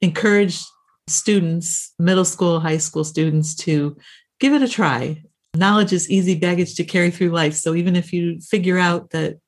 encourage 0.00 0.60
students, 1.06 1.92
middle 1.98 2.24
school, 2.24 2.60
high 2.60 2.78
school 2.78 3.04
students 3.04 3.54
to 3.56 3.96
give 4.38 4.52
it 4.52 4.62
a 4.62 4.68
try. 4.68 5.22
Knowledge 5.54 5.92
is 5.92 6.10
easy 6.10 6.38
baggage 6.38 6.74
to 6.76 6.84
carry 6.84 7.10
through 7.10 7.30
life. 7.30 7.54
So 7.54 7.74
even 7.74 7.96
if 7.96 8.12
you 8.12 8.40
figure 8.40 8.78
out 8.78 9.10
that 9.10 9.38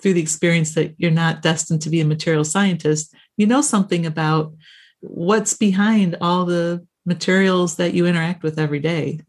through 0.00 0.14
the 0.14 0.22
experience 0.22 0.74
that 0.74 0.94
you're 0.98 1.10
not 1.10 1.42
destined 1.42 1.82
to 1.82 1.90
be 1.90 2.00
a 2.00 2.06
material 2.06 2.44
scientist, 2.44 3.14
you 3.36 3.46
know 3.46 3.60
something 3.60 4.06
about 4.06 4.54
what's 5.00 5.54
behind 5.54 6.16
all 6.20 6.44
the 6.44 6.86
materials 7.06 7.76
that 7.76 7.94
you 7.94 8.06
interact 8.06 8.42
with 8.42 8.58
every 8.58 8.80
day. 8.80 9.20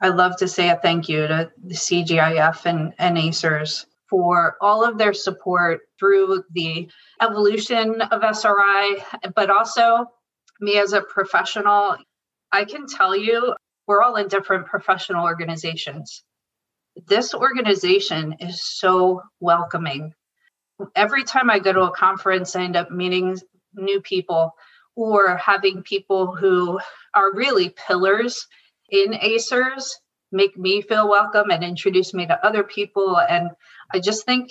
I'd 0.00 0.16
love 0.16 0.36
to 0.38 0.48
say 0.48 0.68
a 0.68 0.76
thank 0.76 1.08
you 1.08 1.28
to 1.28 1.50
the 1.64 1.74
CGIF 1.74 2.66
and, 2.66 2.92
and 2.98 3.16
ACERS 3.16 3.86
for 4.10 4.56
all 4.60 4.84
of 4.84 4.98
their 4.98 5.14
support 5.14 5.80
through 5.98 6.42
the 6.50 6.88
evolution 7.20 8.00
of 8.00 8.22
SRI, 8.22 8.96
but 9.34 9.48
also 9.48 10.06
me 10.60 10.78
as 10.78 10.92
a 10.92 11.02
professional. 11.02 11.96
I 12.50 12.64
can 12.64 12.86
tell 12.86 13.16
you, 13.16 13.54
we're 13.86 14.02
all 14.02 14.16
in 14.16 14.28
different 14.28 14.66
professional 14.66 15.24
organizations. 15.24 16.24
This 17.06 17.32
organization 17.32 18.34
is 18.40 18.64
so 18.64 19.22
welcoming. 19.40 20.12
Every 20.96 21.24
time 21.24 21.48
I 21.48 21.58
go 21.58 21.72
to 21.72 21.82
a 21.82 21.96
conference, 21.96 22.54
I 22.54 22.64
end 22.64 22.76
up 22.76 22.90
meeting 22.90 23.38
new 23.74 24.00
people 24.00 24.52
or 24.96 25.36
having 25.36 25.82
people 25.82 26.34
who 26.34 26.78
are 27.14 27.34
really 27.34 27.70
pillars 27.70 28.46
in 28.90 29.14
ACERS 29.14 29.90
make 30.30 30.56
me 30.56 30.82
feel 30.82 31.08
welcome 31.08 31.50
and 31.50 31.62
introduce 31.62 32.14
me 32.14 32.26
to 32.26 32.46
other 32.46 32.62
people. 32.62 33.18
And 33.18 33.50
I 33.92 34.00
just 34.00 34.24
think, 34.24 34.50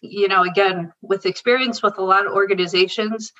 you 0.00 0.28
know, 0.28 0.42
again, 0.42 0.92
with 1.02 1.26
experience 1.26 1.82
with 1.82 1.98
a 1.98 2.04
lot 2.04 2.26
of 2.26 2.32
organizations, 2.32 3.32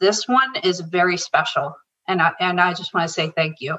this 0.00 0.26
one 0.26 0.56
is 0.62 0.80
very 0.80 1.16
special. 1.16 1.74
And 2.08 2.20
I, 2.20 2.32
and 2.40 2.60
I 2.60 2.74
just 2.74 2.92
want 2.94 3.06
to 3.06 3.12
say 3.12 3.30
thank 3.30 3.56
you. 3.60 3.78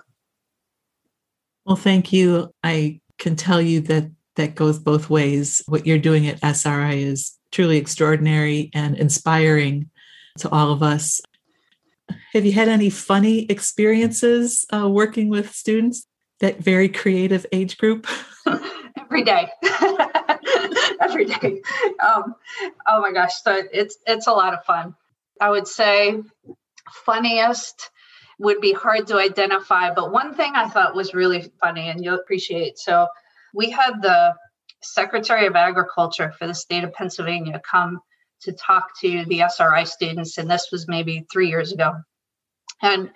Well, 1.65 1.75
thank 1.75 2.13
you. 2.13 2.51
I 2.63 2.99
can 3.17 3.35
tell 3.35 3.61
you 3.61 3.81
that 3.81 4.11
that 4.35 4.55
goes 4.55 4.77
both 4.77 5.09
ways. 5.09 5.61
What 5.67 5.87
you're 5.87 5.97
doing 5.97 6.27
at 6.27 6.43
SRI 6.43 6.95
is 6.95 7.37
truly 7.51 7.77
extraordinary 7.77 8.69
and 8.73 8.97
inspiring 8.97 9.89
to 10.39 10.49
all 10.49 10.71
of 10.71 10.83
us. 10.83 11.21
Have 12.33 12.45
you 12.45 12.51
had 12.51 12.67
any 12.67 12.89
funny 12.89 13.45
experiences 13.45 14.65
uh, 14.73 14.89
working 14.89 15.29
with 15.29 15.53
students, 15.53 16.07
that 16.39 16.59
very 16.59 16.89
creative 16.89 17.45
age 17.51 17.77
group? 17.77 18.07
Every 18.97 19.23
day. 19.23 19.49
Every 21.01 21.25
day. 21.25 21.61
Um, 22.03 22.35
oh 22.87 23.01
my 23.01 23.11
gosh. 23.13 23.41
So 23.41 23.61
it's 23.71 23.97
it's 24.05 24.27
a 24.27 24.31
lot 24.31 24.53
of 24.53 24.63
fun. 24.65 24.95
I 25.39 25.49
would 25.49 25.67
say 25.67 26.21
funniest 27.05 27.89
would 28.39 28.59
be 28.59 28.73
hard 28.73 29.07
to 29.07 29.17
identify, 29.17 29.93
but 29.93 30.11
one 30.11 30.33
thing 30.33 30.53
I 30.55 30.67
thought 30.67 30.95
was 30.95 31.13
really 31.13 31.51
funny 31.59 31.87
and 31.87 32.03
you'll 32.03 32.15
appreciate. 32.15 32.77
So 32.77 33.07
we 33.53 33.69
had 33.69 34.01
the 34.01 34.35
Secretary 34.81 35.47
of 35.47 35.55
Agriculture 35.55 36.33
for 36.37 36.47
the 36.47 36.53
state 36.53 36.83
of 36.83 36.93
Pennsylvania 36.93 37.61
come 37.69 38.01
to 38.41 38.53
talk 38.53 38.99
to 39.01 39.25
the 39.25 39.41
SRI 39.41 39.85
students, 39.85 40.37
and 40.37 40.49
this 40.49 40.69
was 40.71 40.87
maybe 40.87 41.25
three 41.31 41.49
years 41.49 41.71
ago. 41.71 41.93
And 42.81 43.09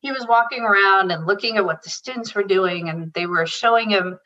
he 0.00 0.12
was 0.12 0.26
walking 0.26 0.62
around 0.62 1.10
and 1.10 1.26
looking 1.26 1.56
at 1.56 1.64
what 1.64 1.82
the 1.82 1.90
students 1.90 2.34
were 2.34 2.42
doing, 2.42 2.88
and 2.88 3.12
they 3.12 3.26
were 3.26 3.46
showing 3.46 3.90
him 3.90 4.18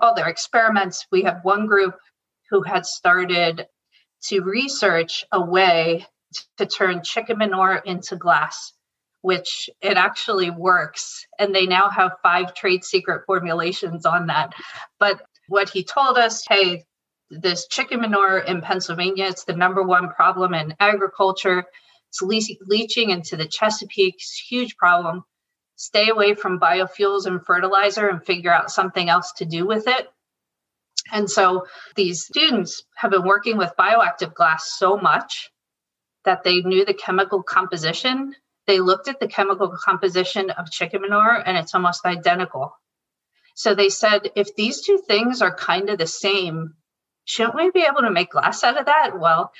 all 0.00 0.14
their 0.14 0.28
experiments. 0.28 1.06
We 1.10 1.22
have 1.22 1.40
one 1.42 1.66
group 1.66 1.96
who 2.50 2.62
had 2.62 2.86
started 2.86 3.66
to 4.24 4.40
research 4.40 5.24
a 5.32 5.44
way 5.44 6.06
to 6.58 6.66
turn 6.66 7.02
chicken 7.02 7.38
manure 7.38 7.82
into 7.84 8.16
glass, 8.16 8.72
which 9.22 9.70
it 9.80 9.96
actually 9.96 10.50
works. 10.50 11.26
And 11.38 11.54
they 11.54 11.66
now 11.66 11.90
have 11.90 12.12
five 12.22 12.54
trade 12.54 12.84
secret 12.84 13.22
formulations 13.26 14.06
on 14.06 14.26
that. 14.26 14.54
But 14.98 15.22
what 15.48 15.68
he 15.68 15.84
told 15.84 16.18
us 16.18 16.44
hey, 16.48 16.84
this 17.30 17.66
chicken 17.68 18.00
manure 18.00 18.38
in 18.38 18.60
Pennsylvania. 18.60 19.26
It's 19.26 19.44
the 19.44 19.56
number 19.56 19.82
one 19.82 20.10
problem 20.10 20.54
in 20.54 20.74
agriculture. 20.80 21.64
It's 22.08 22.22
le- 22.22 22.56
leaching 22.66 23.10
into 23.10 23.36
the 23.36 23.46
Chesapeake. 23.46 24.22
Huge 24.48 24.76
problem. 24.76 25.24
Stay 25.76 26.08
away 26.08 26.34
from 26.34 26.60
biofuels 26.60 27.26
and 27.26 27.44
fertilizer 27.44 28.08
and 28.08 28.24
figure 28.24 28.52
out 28.52 28.70
something 28.70 29.08
else 29.08 29.32
to 29.38 29.44
do 29.44 29.66
with 29.66 29.86
it. 29.86 30.08
And 31.12 31.30
so 31.30 31.66
these 31.94 32.24
students 32.24 32.82
have 32.96 33.10
been 33.10 33.24
working 33.24 33.56
with 33.56 33.76
bioactive 33.78 34.34
glass 34.34 34.74
so 34.78 34.96
much 34.96 35.50
that 36.24 36.42
they 36.42 36.62
knew 36.62 36.84
the 36.84 36.94
chemical 36.94 37.42
composition. 37.42 38.34
They 38.66 38.80
looked 38.80 39.06
at 39.08 39.20
the 39.20 39.28
chemical 39.28 39.68
composition 39.84 40.50
of 40.50 40.70
chicken 40.70 41.02
manure 41.02 41.42
and 41.46 41.56
it's 41.56 41.74
almost 41.74 42.04
identical. 42.04 42.72
So 43.54 43.74
they 43.74 43.88
said, 43.88 44.30
if 44.34 44.54
these 44.56 44.82
two 44.82 44.98
things 45.06 45.40
are 45.40 45.54
kind 45.54 45.88
of 45.88 45.98
the 45.98 46.06
same, 46.06 46.74
shouldn't 47.26 47.56
we 47.56 47.70
be 47.70 47.82
able 47.82 48.00
to 48.00 48.10
make 48.10 48.30
glass 48.30 48.64
out 48.64 48.78
of 48.78 48.86
that? 48.86 49.18
Well, 49.18 49.52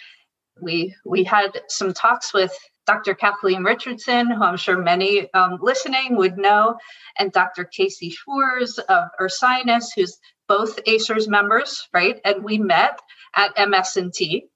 we 0.61 0.94
we 1.05 1.22
had 1.22 1.61
some 1.68 1.92
talks 1.92 2.33
with 2.33 2.57
Dr. 2.87 3.14
Kathleen 3.14 3.64
Richardson, 3.64 4.31
who 4.31 4.42
I'm 4.42 4.57
sure 4.57 4.79
many 4.79 5.33
um, 5.35 5.59
listening 5.61 6.16
would 6.16 6.38
know, 6.38 6.76
and 7.18 7.33
Dr. 7.33 7.64
Casey 7.64 8.11
Schwarz 8.11 8.79
of 8.79 9.09
Ursinus, 9.20 9.88
who's 9.94 10.18
both 10.48 10.79
ACERS 10.87 11.29
members, 11.29 11.88
right? 11.92 12.20
And 12.24 12.44
we 12.44 12.59
met 12.59 13.00
at 13.35 13.68
MS&T. 13.68 14.46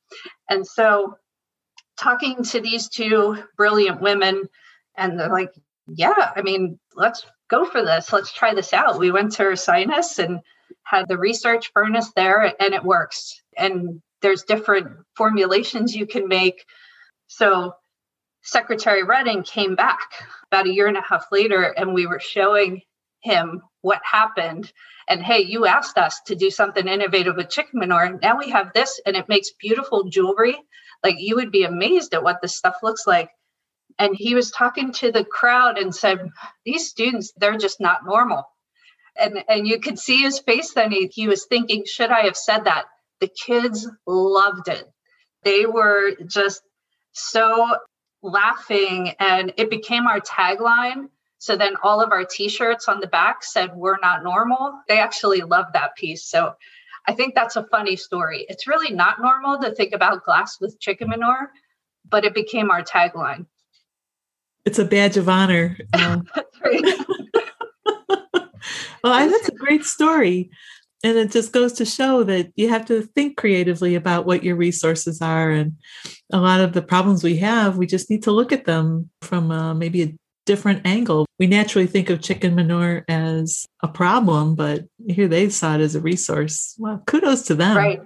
And 0.49 0.65
so 0.65 1.17
talking 1.99 2.45
to 2.45 2.61
these 2.61 2.89
two 2.89 3.43
brilliant 3.57 4.01
women, 4.01 4.49
and 4.97 5.19
they're 5.19 5.29
like, 5.29 5.53
yeah, 5.89 6.31
I 6.37 6.43
mean, 6.43 6.79
let's 6.95 7.27
go 7.49 7.65
for 7.65 7.83
this. 7.83 8.13
Let's 8.13 8.33
try 8.33 8.55
this 8.55 8.73
out. 8.73 9.01
We 9.01 9.11
went 9.11 9.33
to 9.33 9.43
Ursinus 9.43 10.21
and 10.21 10.41
had 10.85 11.09
the 11.09 11.19
research 11.19 11.71
furnace 11.73 12.11
there, 12.17 12.55
and 12.61 12.75
it 12.75 12.85
works. 12.85 13.41
And 13.57 14.01
there's 14.23 14.43
different 14.43 14.89
formulations 15.17 15.95
you 15.95 16.07
can 16.07 16.29
make. 16.29 16.65
So 17.29 17.75
Secretary 18.43 19.03
Redding 19.03 19.43
came 19.43 19.77
back 19.77 19.99
about 20.51 20.67
a 20.67 20.73
year 20.73 20.87
and 20.87 20.97
a 20.97 21.03
half 21.03 21.27
later, 21.31 21.63
and 21.63 21.95
we 21.95 22.07
were 22.07 22.21
showing 22.21 22.83
him 23.21 23.63
what 23.83 24.01
happened. 24.05 24.73
And 25.09 25.23
hey, 25.23 25.41
you 25.41 25.67
asked 25.67 25.99
us 25.99 26.21
to 26.27 26.35
do 26.35 26.51
something 26.51 26.87
innovative 26.87 27.37
with 27.37 27.51
chicken 27.51 27.81
manure. 27.81 28.19
Now 28.21 28.39
we 28.39 28.51
have 28.51 28.73
this, 28.73 29.01
and 29.05 29.17
it 29.17 29.29
makes 29.29 29.51
beautiful 29.61 30.05
jewelry. 30.05 30.57
Like 31.05 31.17
you 31.19 31.37
would 31.37 31.51
be 31.51 31.65
amazed 31.65 32.15
at 32.15 32.23
what 32.23 32.41
this 32.43 32.57
stuff 32.57 32.77
looks 32.83 33.07
like. 33.07 33.31
And 33.99 34.15
he 34.17 34.35
was 34.35 34.51
talking 34.51 34.93
to 34.95 35.13
the 35.13 35.25
crowd 35.25 35.79
and 35.79 35.95
said, 35.95 36.31
These 36.65 36.89
students, 36.89 37.33
they're 37.37 37.59
just 37.59 37.81
not 37.81 38.05
normal. 38.07 38.45
And, 39.21 39.45
and 39.49 39.67
you 39.67 39.81
could 39.81 39.99
see 39.99 40.23
his 40.23 40.39
face 40.39 40.73
then. 40.75 40.91
He, 40.91 41.07
he 41.13 41.29
was 41.29 41.47
thinking, 41.47 41.85
Should 41.87 42.11
I 42.11 42.23
have 42.23 42.37
said 42.37 42.65
that? 42.65 42.87
The 43.21 43.29
kids 43.29 43.89
loved 44.07 44.69
it. 44.69 44.85
They 45.45 45.67
were 45.67 46.13
just 46.27 46.63
so 47.13 47.77
laughing, 48.23 49.11
and 49.19 49.53
it 49.57 49.71
became 49.71 50.07
our 50.07 50.21
tagline. 50.21 51.09
So 51.39 51.57
then 51.57 51.75
all 51.83 52.03
of 52.03 52.13
our 52.13 52.25
t 52.25 52.49
shirts 52.49 52.89
on 52.89 53.01
the 53.01 53.07
back 53.07 53.43
said, 53.43 53.75
We're 53.75 53.99
not 54.03 54.23
normal. 54.23 54.81
They 54.89 54.99
actually 54.99 55.41
loved 55.41 55.75
that 55.75 55.97
piece. 55.97 56.25
So 56.25 56.55
I 57.07 57.15
think 57.15 57.35
that's 57.35 57.57
a 57.57 57.65
funny 57.65 57.97
story. 57.97 58.47
It's 58.49 58.67
really 58.67 58.95
not 58.95 59.21
normal 59.21 59.59
to 59.61 59.75
think 59.75 59.95
about 59.95 60.25
glass 60.25 60.61
with 60.61 60.79
chicken 60.81 61.09
manure, 61.09 61.51
but 62.09 62.25
it 62.25 62.35
became 62.35 62.71
our 62.71 62.83
tagline. 62.83 63.47
It's 64.65 64.79
a 64.79 64.85
badge 64.85 65.17
of 65.17 65.29
honor. 65.29 65.79
Uh, 65.93 66.21
well, 69.03 69.29
that's 69.29 69.49
a 69.49 69.55
great 69.55 69.85
story 69.85 70.51
and 71.03 71.17
it 71.17 71.31
just 71.31 71.53
goes 71.53 71.73
to 71.75 71.85
show 71.85 72.23
that 72.25 72.53
you 72.57 72.69
have 72.69 72.85
to 72.87 73.03
think 73.03 73.37
creatively 73.37 73.95
about 73.95 74.27
what 74.27 74.45
your 74.45 74.57
resources 74.57 75.21
are 75.23 75.51
and 75.51 75.77
a 76.33 76.39
lot 76.39 76.61
of 76.61 76.73
the 76.73 76.83
problems 76.83 77.25
we 77.25 77.37
have 77.37 77.77
we 77.77 77.87
just 77.87 78.11
need 78.11 78.23
to 78.23 78.33
look 78.33 78.53
at 78.53 78.65
them 78.65 79.09
from 79.23 79.51
uh, 79.51 79.75
maybe 79.75 80.03
a 80.03 80.15
different 80.47 80.85
angle. 80.85 81.27
We 81.39 81.47
naturally 81.47 81.87
think 81.87 82.11
of 82.11 82.23
chicken 82.23 82.55
manure 82.55 83.05
as 83.09 83.67
a 83.83 83.89
problem 83.89 84.55
but 84.55 84.85
here 85.07 85.29
they 85.29 85.49
saw 85.49 85.77
it 85.77 85.81
as 85.81 85.95
a 85.95 86.01
resource. 86.01 86.75
Well 86.79 87.03
kudos 87.07 87.43
to 87.43 87.55
them. 87.55 87.77
Right. 87.77 88.01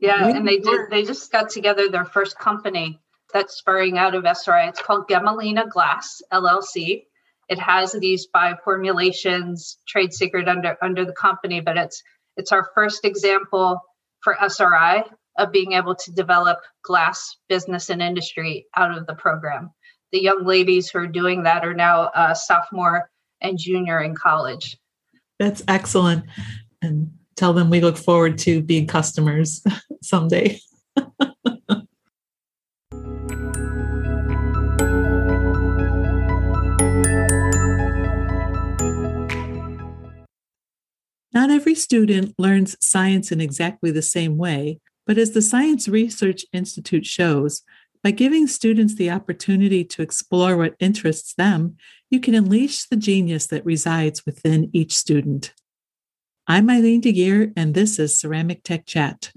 Yeah 0.00 0.28
and 0.28 0.46
they 0.46 0.58
did 0.58 0.90
they 0.90 1.04
just 1.04 1.30
got 1.30 1.50
together 1.50 1.88
their 1.88 2.04
first 2.04 2.38
company 2.38 2.98
that's 3.32 3.56
spurring 3.56 3.96
out 3.96 4.14
of 4.14 4.24
sri 4.36 4.66
it's 4.66 4.82
called 4.82 5.06
gemelina 5.08 5.68
glass 5.68 6.20
llc 6.32 7.04
it 7.50 7.58
has 7.58 7.92
these 7.92 8.26
five 8.32 8.56
formulations 8.64 9.76
trade 9.86 10.14
secret 10.14 10.48
under 10.48 10.76
under 10.82 11.04
the 11.04 11.12
company 11.12 11.60
but 11.60 11.76
it's 11.76 12.02
it's 12.36 12.52
our 12.52 12.70
first 12.74 13.04
example 13.04 13.80
for 14.22 14.36
SRI 14.42 15.04
of 15.38 15.52
being 15.52 15.72
able 15.72 15.94
to 15.94 16.12
develop 16.12 16.58
glass 16.82 17.36
business 17.48 17.90
and 17.90 18.02
industry 18.02 18.66
out 18.76 18.96
of 18.96 19.06
the 19.06 19.14
program. 19.14 19.70
The 20.12 20.20
young 20.20 20.44
ladies 20.44 20.90
who 20.90 20.98
are 20.98 21.06
doing 21.06 21.44
that 21.44 21.64
are 21.64 21.74
now 21.74 22.10
sophomore 22.34 23.10
and 23.40 23.58
junior 23.58 24.00
in 24.00 24.14
college. 24.14 24.76
That's 25.38 25.62
excellent. 25.68 26.24
And 26.82 27.12
tell 27.36 27.52
them 27.52 27.70
we 27.70 27.80
look 27.80 27.96
forward 27.96 28.38
to 28.38 28.60
being 28.60 28.86
customers 28.86 29.62
someday. 30.02 30.60
Student 41.80 42.34
learns 42.38 42.76
science 42.80 43.32
in 43.32 43.40
exactly 43.40 43.90
the 43.90 44.02
same 44.02 44.36
way, 44.36 44.80
but 45.06 45.18
as 45.18 45.32
the 45.32 45.42
Science 45.42 45.88
Research 45.88 46.44
Institute 46.52 47.06
shows, 47.06 47.62
by 48.02 48.10
giving 48.10 48.46
students 48.46 48.94
the 48.94 49.10
opportunity 49.10 49.84
to 49.84 50.02
explore 50.02 50.56
what 50.56 50.76
interests 50.78 51.34
them, 51.34 51.76
you 52.10 52.20
can 52.20 52.34
unleash 52.34 52.84
the 52.84 52.96
genius 52.96 53.46
that 53.48 53.64
resides 53.64 54.24
within 54.24 54.70
each 54.72 54.92
student. 54.92 55.52
I'm 56.46 56.70
Eileen 56.70 57.00
De 57.00 57.12
Guire, 57.12 57.52
and 57.56 57.74
this 57.74 57.98
is 57.98 58.18
Ceramic 58.18 58.62
Tech 58.62 58.86
Chat. 58.86 59.32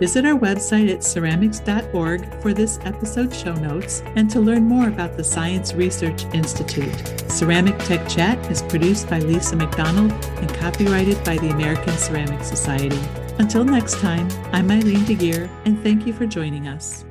Visit 0.00 0.24
our 0.24 0.38
website 0.38 0.90
at 0.90 1.04
ceramics.org 1.04 2.40
for 2.40 2.54
this 2.54 2.78
episode 2.84 3.34
show 3.34 3.52
notes 3.52 4.02
and 4.16 4.30
to 4.30 4.40
learn 4.40 4.62
more 4.62 4.88
about 4.88 5.18
the 5.18 5.22
Science 5.22 5.74
Research 5.74 6.24
Institute. 6.32 7.30
Ceramic 7.30 7.78
Tech 7.80 8.08
Chat 8.08 8.38
is 8.50 8.62
produced 8.62 9.10
by 9.10 9.18
Lisa 9.18 9.56
McDonald 9.56 10.10
and 10.10 10.54
copyrighted 10.54 11.22
by 11.22 11.36
the 11.36 11.50
American 11.50 11.92
Ceramic 11.98 12.42
Society. 12.42 12.98
Until 13.38 13.62
next 13.62 14.00
time, 14.00 14.26
I'm 14.52 14.70
Eileen 14.70 15.04
De 15.04 15.14
Guire, 15.14 15.50
and 15.66 15.78
thank 15.82 16.06
you 16.06 16.14
for 16.14 16.24
joining 16.24 16.66
us. 16.66 17.04